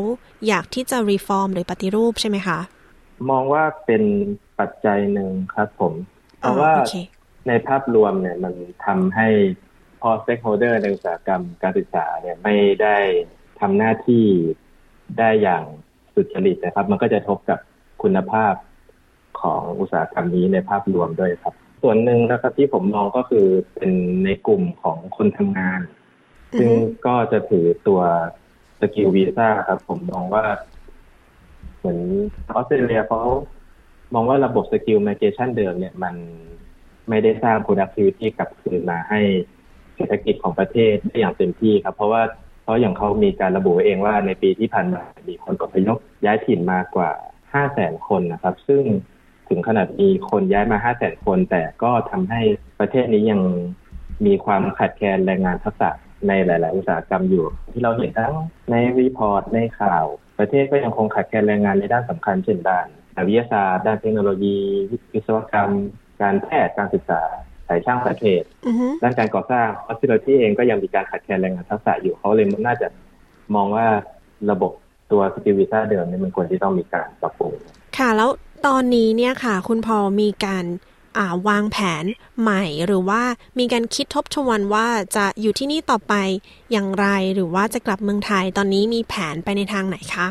[0.47, 2.59] อยากที่จะ reform หรือปฏิรูปใช่ไหมคะ
[3.29, 4.03] มองว่าเป็น
[4.59, 5.93] ปัจจัยหนึ่งครับผม
[6.39, 6.73] เพราะว่า
[7.47, 8.53] ในภาพรวมเนี่ยมัน
[8.85, 9.27] ทำให้
[10.01, 12.97] พอ stakeholder ในอุตสาหกรรมการศึกษาเนี่ยไม่ได้
[13.59, 14.25] ทำหน้าที่
[15.19, 15.63] ได้อย่าง
[16.13, 17.59] สุจริตนะครับ มันก็กระทบกับ
[18.03, 18.53] คุณภาพ
[19.41, 23.91] ของอุตสาหกรรมนี้ในภาพรวมด้วยครับ ส่วนหนึ่งนะครับที่ผมมองก็คือเป็น
[24.25, 25.81] ในกลุ่มของคนทำงาน
[26.59, 26.69] ซึ่ง
[27.05, 28.01] ก็จะถือตัว
[28.79, 30.45] skill visa ครับ ผมมองว่า
[31.77, 31.99] เหมือน
[32.53, 33.21] ออสเตรเลียเขา
[34.13, 36.15] มองว่าระบบ skill migration เดิมเนี่ยมัน
[37.09, 39.21] ไม่ได้สร้าง productivity กลับคืนมาให้
[39.99, 42.21] เศรษฐกิจของประเทศได้อย่างเต็มที่ครับ เพราะว่า
[42.63, 47.11] เพราะอย่างเขามีการระบุเองว่าในปีที่ผ่านมามีคนอพยพย้ายถิ่นมากกว่า
[47.53, 48.83] ห้าแสนคนนะครับ ซึ่ง
[49.49, 52.41] ถึงขนาดมีคนย้ายมาห้าแสนคน แต่ก็ทำให้
[52.79, 53.41] ประเทศนี้ยัง
[54.25, 55.89] มีความขาดแคลนแรงงานทักษะ
[56.27, 58.33] ในหลาย ๆ อุตสาหกรรมอยู่ ที่เราเห็นทั้ง
[58.71, 60.05] ใน report ในข่าว
[60.39, 62.87] ประเทศก็ยังคงขาดแคลนแรงงานในด้านสำคัญเช่นด้าน
[63.27, 64.57] วิทยาศาสตร์ด้านเทคโนโลยี
[65.13, 65.71] วิศวกรรม
[66.21, 67.21] การแพทย์การศึกษา
[67.69, 68.43] สายช่างสายเทศ
[69.01, 72.87] ด้านการก่อสร้างออสเตรเลียเองก็ยังมีการขาดแคลนแรงงานทักษะอยู่เขาเลยน่าจะ
[73.55, 73.85] มองว่า
[74.51, 74.71] ระบบ
[75.11, 77.53] ตัว skill visa เดิมนี่มันควรที่ต้องมีการปรับปรุง
[77.97, 78.29] ค่ะแล้ว
[78.67, 80.65] ตอนนี้เนี่ยค่ะ คุณพอมีการ
[81.49, 82.05] วางแผน
[82.41, 83.21] ใหม่หรือว่า
[83.59, 86.13] มีการคิดทบทวนว่าจะอยู่ที่นี่ต่อไป
[86.71, 90.27] อย่างไรหรือว่าจะกลับเมืองไทยตอนนี้มีแผนไปในทางไหนคะ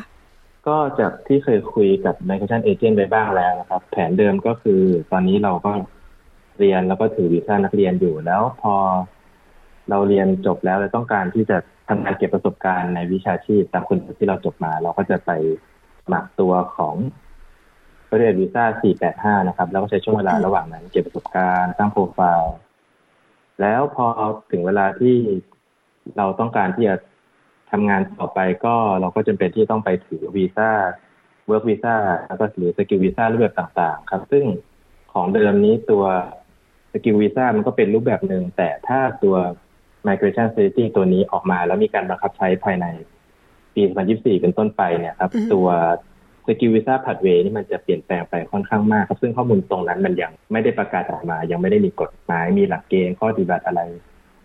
[0.66, 4.80] ก็จากที่เคยคุยกับ Migration Agent ไปบ้างแล้วนะครับ แผนเดิมก็คือ
[5.12, 5.72] ตอนนี้เราก็
[6.58, 8.74] เรียนแล้วก็ถือวีซ่านักเรียนอยู่แล้วพอ
[9.90, 11.56] เราเรียนจบแล้วเราต้องการที่จะ
[11.88, 15.30] ทำงานเก็บประสบการณ์ในวิชาชีพตามคุณที่เราจบมา เราก็จะไป
[16.04, 16.94] สมัครตัวของ
[18.18, 18.64] เรียนวีซ่า
[19.40, 22.54] 485 นะครับ แล้วก็ใช้ช่วงเวลาระหว่างนั้น เก็บประสบการณ์สร้างโปรไฟล์
[23.60, 24.06] แล้วพอ
[24.50, 25.16] ถึงเวลาที่
[26.16, 26.96] เราต้องการที่จะ
[27.70, 30.70] ทำงานต่อไปก็เราก็จำเป็นที่ต้องไปถือวีซ่า
[31.46, 31.94] work visa
[32.26, 34.44] แล้วก็หรือ skill visa รูปแบบต่าง ๆ ครับ ซึ่ง
[35.12, 36.04] ของเดิมนี้ตัว
[36.37, 39.36] skill visa มันก็เป็นรูปแบบหนึ่งแต่ถ้าตัว
[40.08, 42.86] migration strategy ตัวนี้ออกมา แล้วมีการบังคับใช้ภายใน
[43.74, 43.82] ปี
[44.12, 45.68] 2024 เป็นต้นไปเนี่ยครับ ตัว
[46.46, 53.80] skill visa pathway นี่มันจะเปลี่ยนแปลงไปค่อนข้างมากครับซึ่งข้อมูลตรงนั้นมันยังไม่ได้ประกาศออกมา ยังไม่ได้มีกฎหมายมีหลักเกณฑ์ข้อปฏิบัติอะไร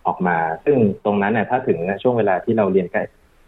[0.07, 3.03] ออกมา ซึ่งตรงนั้นเนี่ยถ้าถึงช่วงเวลาที่เราเรียนใกล้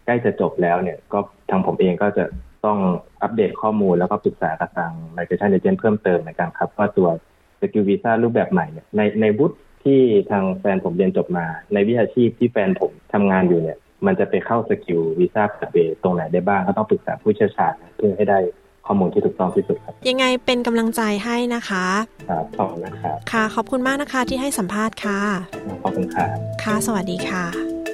[0.06, 1.18] ใกล้จะจบแล้วเนี่ย ก็
[1.50, 2.24] ทางผมเองก็จะ
[2.64, 2.78] ต้อง
[3.22, 7.08] อัปเดตข้อมูลแล้วก็ปรึกษากับทาง migration agent เพิ่มเติมในการครับว่าตัว
[7.60, 9.52] skill visa รูปแบบใหม่เนี่ยในในวุฒิ
[9.84, 10.00] ที่
[10.30, 18.38] ทางแฟนผมเรียนจบมา ในวิชาชีพที่แฟนผมทำงานอยู่เนี่ย มันจะไปเข้า skill visa pathway ตรงไหนได้บ้างก็ต้องปรึกษาผู้เชี่ยวชาญเพื่อให้ได้
[18.86, 21.86] ข้อมูลที่ถูกต้องที่สุดครับ ยังไงเป็นกำลังใจให้นะคะ
[22.30, 25.20] ครับขอบคุณนะครับค่ะ ขอบคุณมากนะคะที่ให้สัมภาษณ์ค่ะ
[25.82, 26.26] ขอบคุณค่ะ
[26.64, 27.85] ค่ะ สวัสดีค่ะ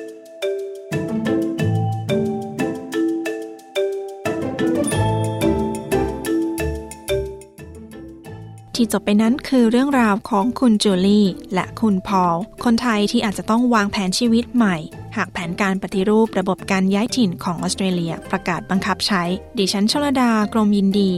[8.83, 14.77] ที่จบไปนั้นคือเรื่องราวของคุณจูลี่ และคุณพอล คนไทยที่อาจจะต้องวางแผนชีวิตใหม่
[15.17, 19.23] หากแผนการปฏิรูประบบการย้ายถิ่นของออสเตรเลียประกาศบังคับใช้
[19.59, 21.11] ดิฉันชลดากรมยินดี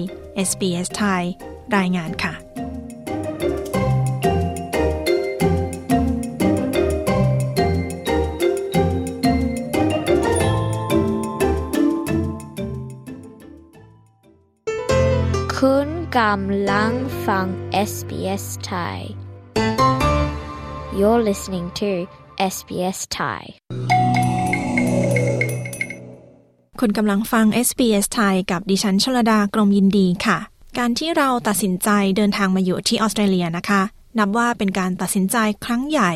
[0.48, 1.22] SBS ไทย
[1.76, 2.43] รายงานค่ะ
[16.22, 16.92] กำลัง
[17.26, 17.46] ฟัง
[17.90, 18.98] SBS Thai
[20.98, 21.90] You're listening to
[22.54, 23.42] SBS Thai
[26.80, 30.38] คุณกำลังฟัง SBS ไทยกับดิฉันชลดากรมยินดีค่ะ
[30.78, 33.82] การที่เราตัดสินใจเดินทางมาอยู่ที่ออสเตรเลียนะคะ
[34.18, 36.12] นับว่าเป็นการตัดสินใจครั้งใหญ่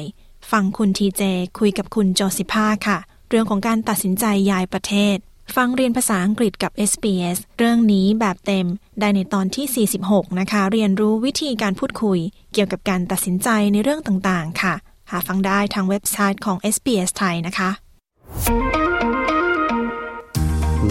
[0.50, 1.22] ฟังคุณทีเจ
[1.58, 5.18] คุยกับคุณโจซิภาค่ะ เรื่องของการตัดสินใจย้ายประเทศ
[5.56, 8.66] ฟังเรียนภาษาอังกฤษกับ SBS เรื่องนี้แบบเต็ม
[9.00, 12.18] ได้ในตอนที่ 46 นะคะ เรียนรู้วิธีการพูดคุย
[12.52, 14.74] เกี่ยวกับการตัดสินใจในเรื่องต่างๆ ค่ะ
[15.10, 17.70] หาฟังได้ทางเว็บไซต์ของ SBS ไทยนะคะ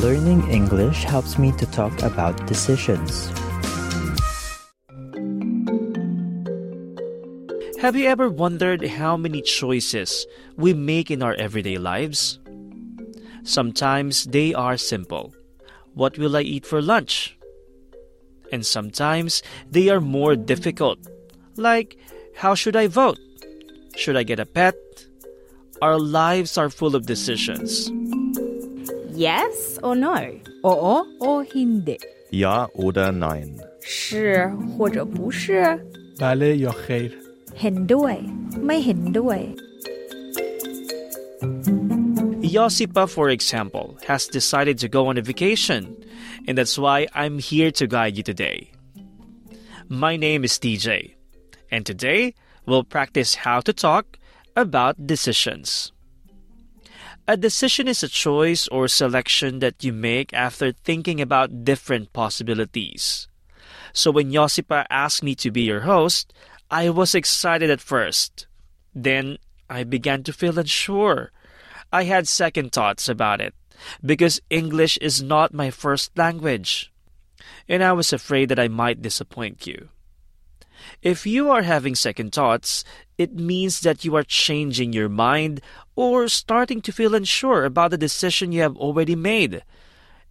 [0.06, 3.12] Learning English helps me to talk about decisions.
[7.84, 10.10] Have you ever wondered how many choices
[10.64, 12.20] we make in our everyday lives?
[13.47, 15.35] Sometimes they are simple.
[15.95, 17.37] What will I eat for lunch?
[18.53, 20.99] and sometimes they are more difficult.
[21.57, 21.97] Like,
[22.37, 23.19] how should I vote?
[23.97, 24.77] Should I get a pet?
[25.81, 27.91] Our lives are full of decisions.
[29.15, 30.15] Yes or no?
[30.65, 31.99] Oo o hindi?
[32.31, 33.59] Ja oder nein?
[33.81, 34.47] 是
[34.79, 35.79] 或者不是?
[36.21, 37.11] بله یا خیر
[37.61, 38.15] เห็นด้วย
[38.67, 39.39] ไม่เห็นด้วย
[42.58, 45.96] Josipa, for example, has decided to go on a vacation,
[46.48, 48.72] and that's why I'm here to guide you today.
[49.90, 51.14] My name is DJ,
[51.70, 52.34] and today
[52.66, 54.18] we'll practice how to talk
[54.56, 55.92] about decisions.
[57.28, 63.28] A decision is a choice or selection that you make after thinking about different possibilities.
[63.94, 66.34] So when Josipa asked me to be your host,
[66.72, 68.48] I was excited at first.
[68.96, 69.38] Then
[69.70, 71.32] I began to feel unsure.
[71.92, 73.54] I had second thoughts about it
[74.04, 76.92] because English is not my first language.
[77.70, 79.90] And I was afraid that I might disappoint you.
[81.02, 82.84] If you are having second thoughts,
[83.18, 85.62] it means that you are changing your mind
[85.96, 89.64] or starting to feel unsure about the decision you have already made.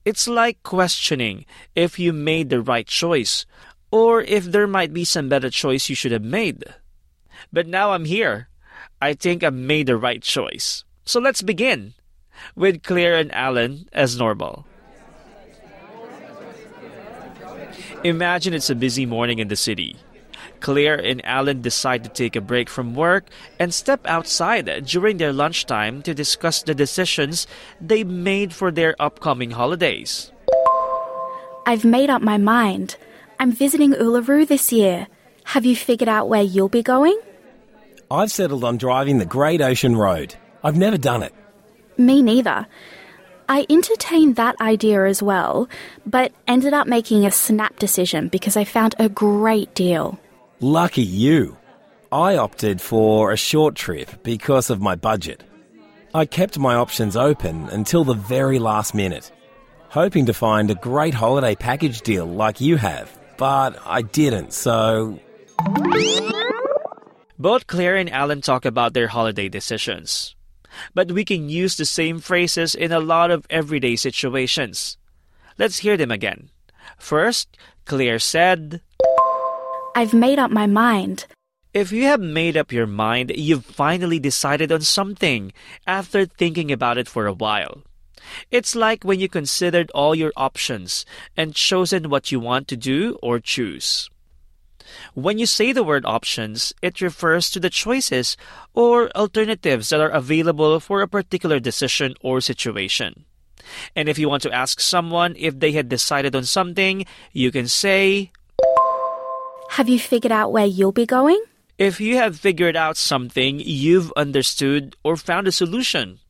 [0.04, 3.44] It's like questioning if you made the right choice
[3.90, 6.64] or if there might be some better choice you should have made.
[7.52, 8.48] But now I'm here.
[9.00, 10.85] I think I've made the right choice.
[11.06, 11.94] So let's begin
[12.56, 14.66] with Claire and Alan as normal.
[18.02, 19.96] Imagine it's a busy morning in the city.
[20.58, 23.26] Claire and Alan decide to take a break from work
[23.60, 27.46] and step outside during their lunchtime to discuss the decisions
[27.80, 30.32] they made for their upcoming holidays.
[31.66, 32.96] I've made up my mind.
[33.38, 35.06] I'm visiting Uluru this year.
[35.44, 37.18] Have you figured out where you'll be going?
[38.10, 40.34] I've settled on driving the Great Ocean Road.
[40.66, 41.32] I've never done it.
[41.96, 42.66] Me neither.
[43.48, 45.68] I entertained that idea as well,
[46.04, 50.18] but ended up making a snap decision because I found a great deal.
[50.58, 51.56] Lucky you.
[52.10, 55.44] I opted for a short trip because of my budget.
[56.12, 59.30] I kept my options open until the very last minute,
[59.88, 65.20] hoping to find a great holiday package deal like you have, but I didn't, so.
[67.38, 70.35] Both Claire and Alan talk about their holiday decisions.
[70.94, 74.98] But we can use the same phrases in a lot of everyday situations.
[75.58, 76.50] Let's hear them again.
[76.98, 78.80] First, Claire said,
[79.94, 81.26] I've made up my mind.
[81.72, 85.52] If you have made up your mind, you've finally decided on something
[85.86, 87.82] after thinking about it for a while.
[88.50, 91.04] It's like when you considered all your options
[91.36, 94.10] and chosen what you want to do or choose.
[95.14, 98.36] When you say the word options, it refers to the choices
[98.74, 103.24] or alternatives that are available for a particular decision or situation.
[103.94, 107.68] And if you want to ask someone if they had decided on something, you can
[107.68, 108.30] say,
[109.70, 111.42] Have you figured out where you'll be going?
[111.78, 116.20] If you have figured out something, you've understood or found a solution.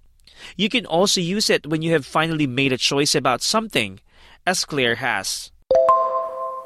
[0.57, 4.01] You can also use it when you have finally made a choice about something,
[4.47, 5.53] as Claire has.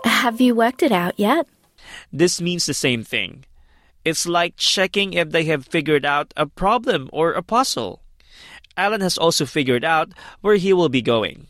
[0.04, 1.46] Have you worked it out yet?
[2.12, 3.44] This means the same thing.
[4.04, 8.02] It's like checking if they have figured out a problem or a puzzle.
[8.76, 11.46] Alan has also figured out where he will be going.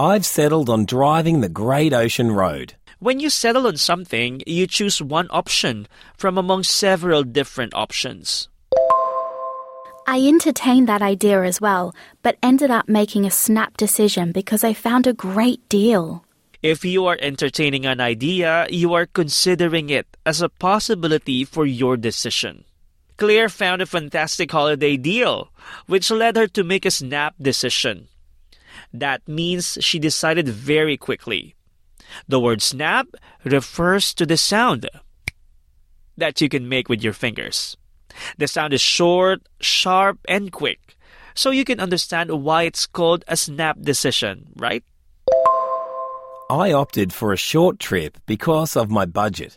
[0.00, 2.74] I've settled on driving the Great Ocean Road.
[2.98, 8.48] When you settle on something, you choose one option from among several different options.
[10.06, 14.72] I entertained that idea as well, but ended up making a snap decision because I
[14.74, 16.24] found a great deal.
[16.62, 21.96] If you are entertaining an idea, you are considering it as a possibility for your
[21.96, 22.64] decision.
[23.16, 25.52] Claire found a fantastic holiday deal,
[25.86, 28.08] which led her to make a snap decision.
[28.92, 31.54] That means she decided very quickly.
[32.28, 33.08] The word snap
[33.44, 34.88] refers to the sound
[36.16, 37.76] that you can make with your fingers.
[38.36, 40.96] The sound is short, sharp, and quick,
[41.34, 44.84] so you can understand why it's called a snap decision, right?
[46.50, 49.56] I opted for a short trip because of my budget.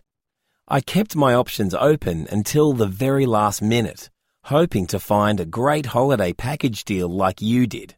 [0.67, 4.11] I kept my options open until the very last minute,
[4.43, 7.95] hoping to find a great holiday package deal like you did.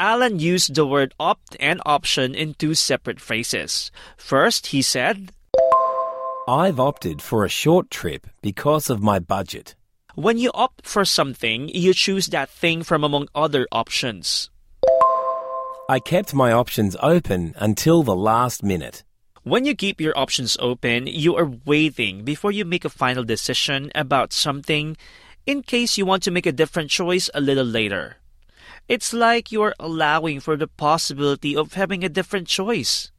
[0.00, 3.92] Alan used the word opt and option in two separate phrases.
[4.16, 5.30] First, he said,
[6.48, 9.76] I've opted for a short trip because of my budget.
[10.16, 14.50] When you opt for something, you choose that thing from among other options.
[15.92, 19.04] I kept my options open until the last minute.
[19.42, 23.92] When you keep your options open, you are waiting before you make a final decision
[23.94, 24.96] about something
[25.44, 28.16] in case you want to make a different choice a little later.
[28.88, 33.11] It's like you are allowing for the possibility of having a different choice.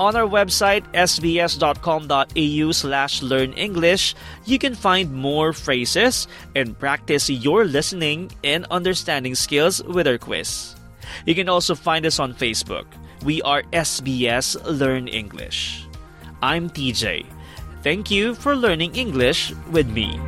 [0.00, 4.14] On our website, sbs.com.au slash learn English,
[4.46, 10.76] you can find more phrases and practice your listening and understanding skills with our quiz.
[11.26, 12.86] You can also find us on Facebook.
[13.24, 15.84] We are SBS Learn English.
[16.42, 17.26] I'm TJ.
[17.82, 20.20] Thank you for learning English with me.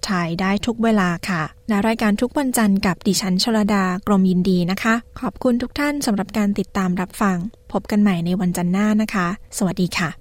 [0.08, 7.38] thai ได้ทุกเวลาค่ะและรายการทุกวันจันทร์กับดิฉันชลดากรมยินดีนะคะ ขอบคุณทุกท่านสำหรับการติดตามรับฟัง
[7.72, 10.21] พบกันใหม่ในวันจันทร์หน้านะคะ สวัสดีค่ะ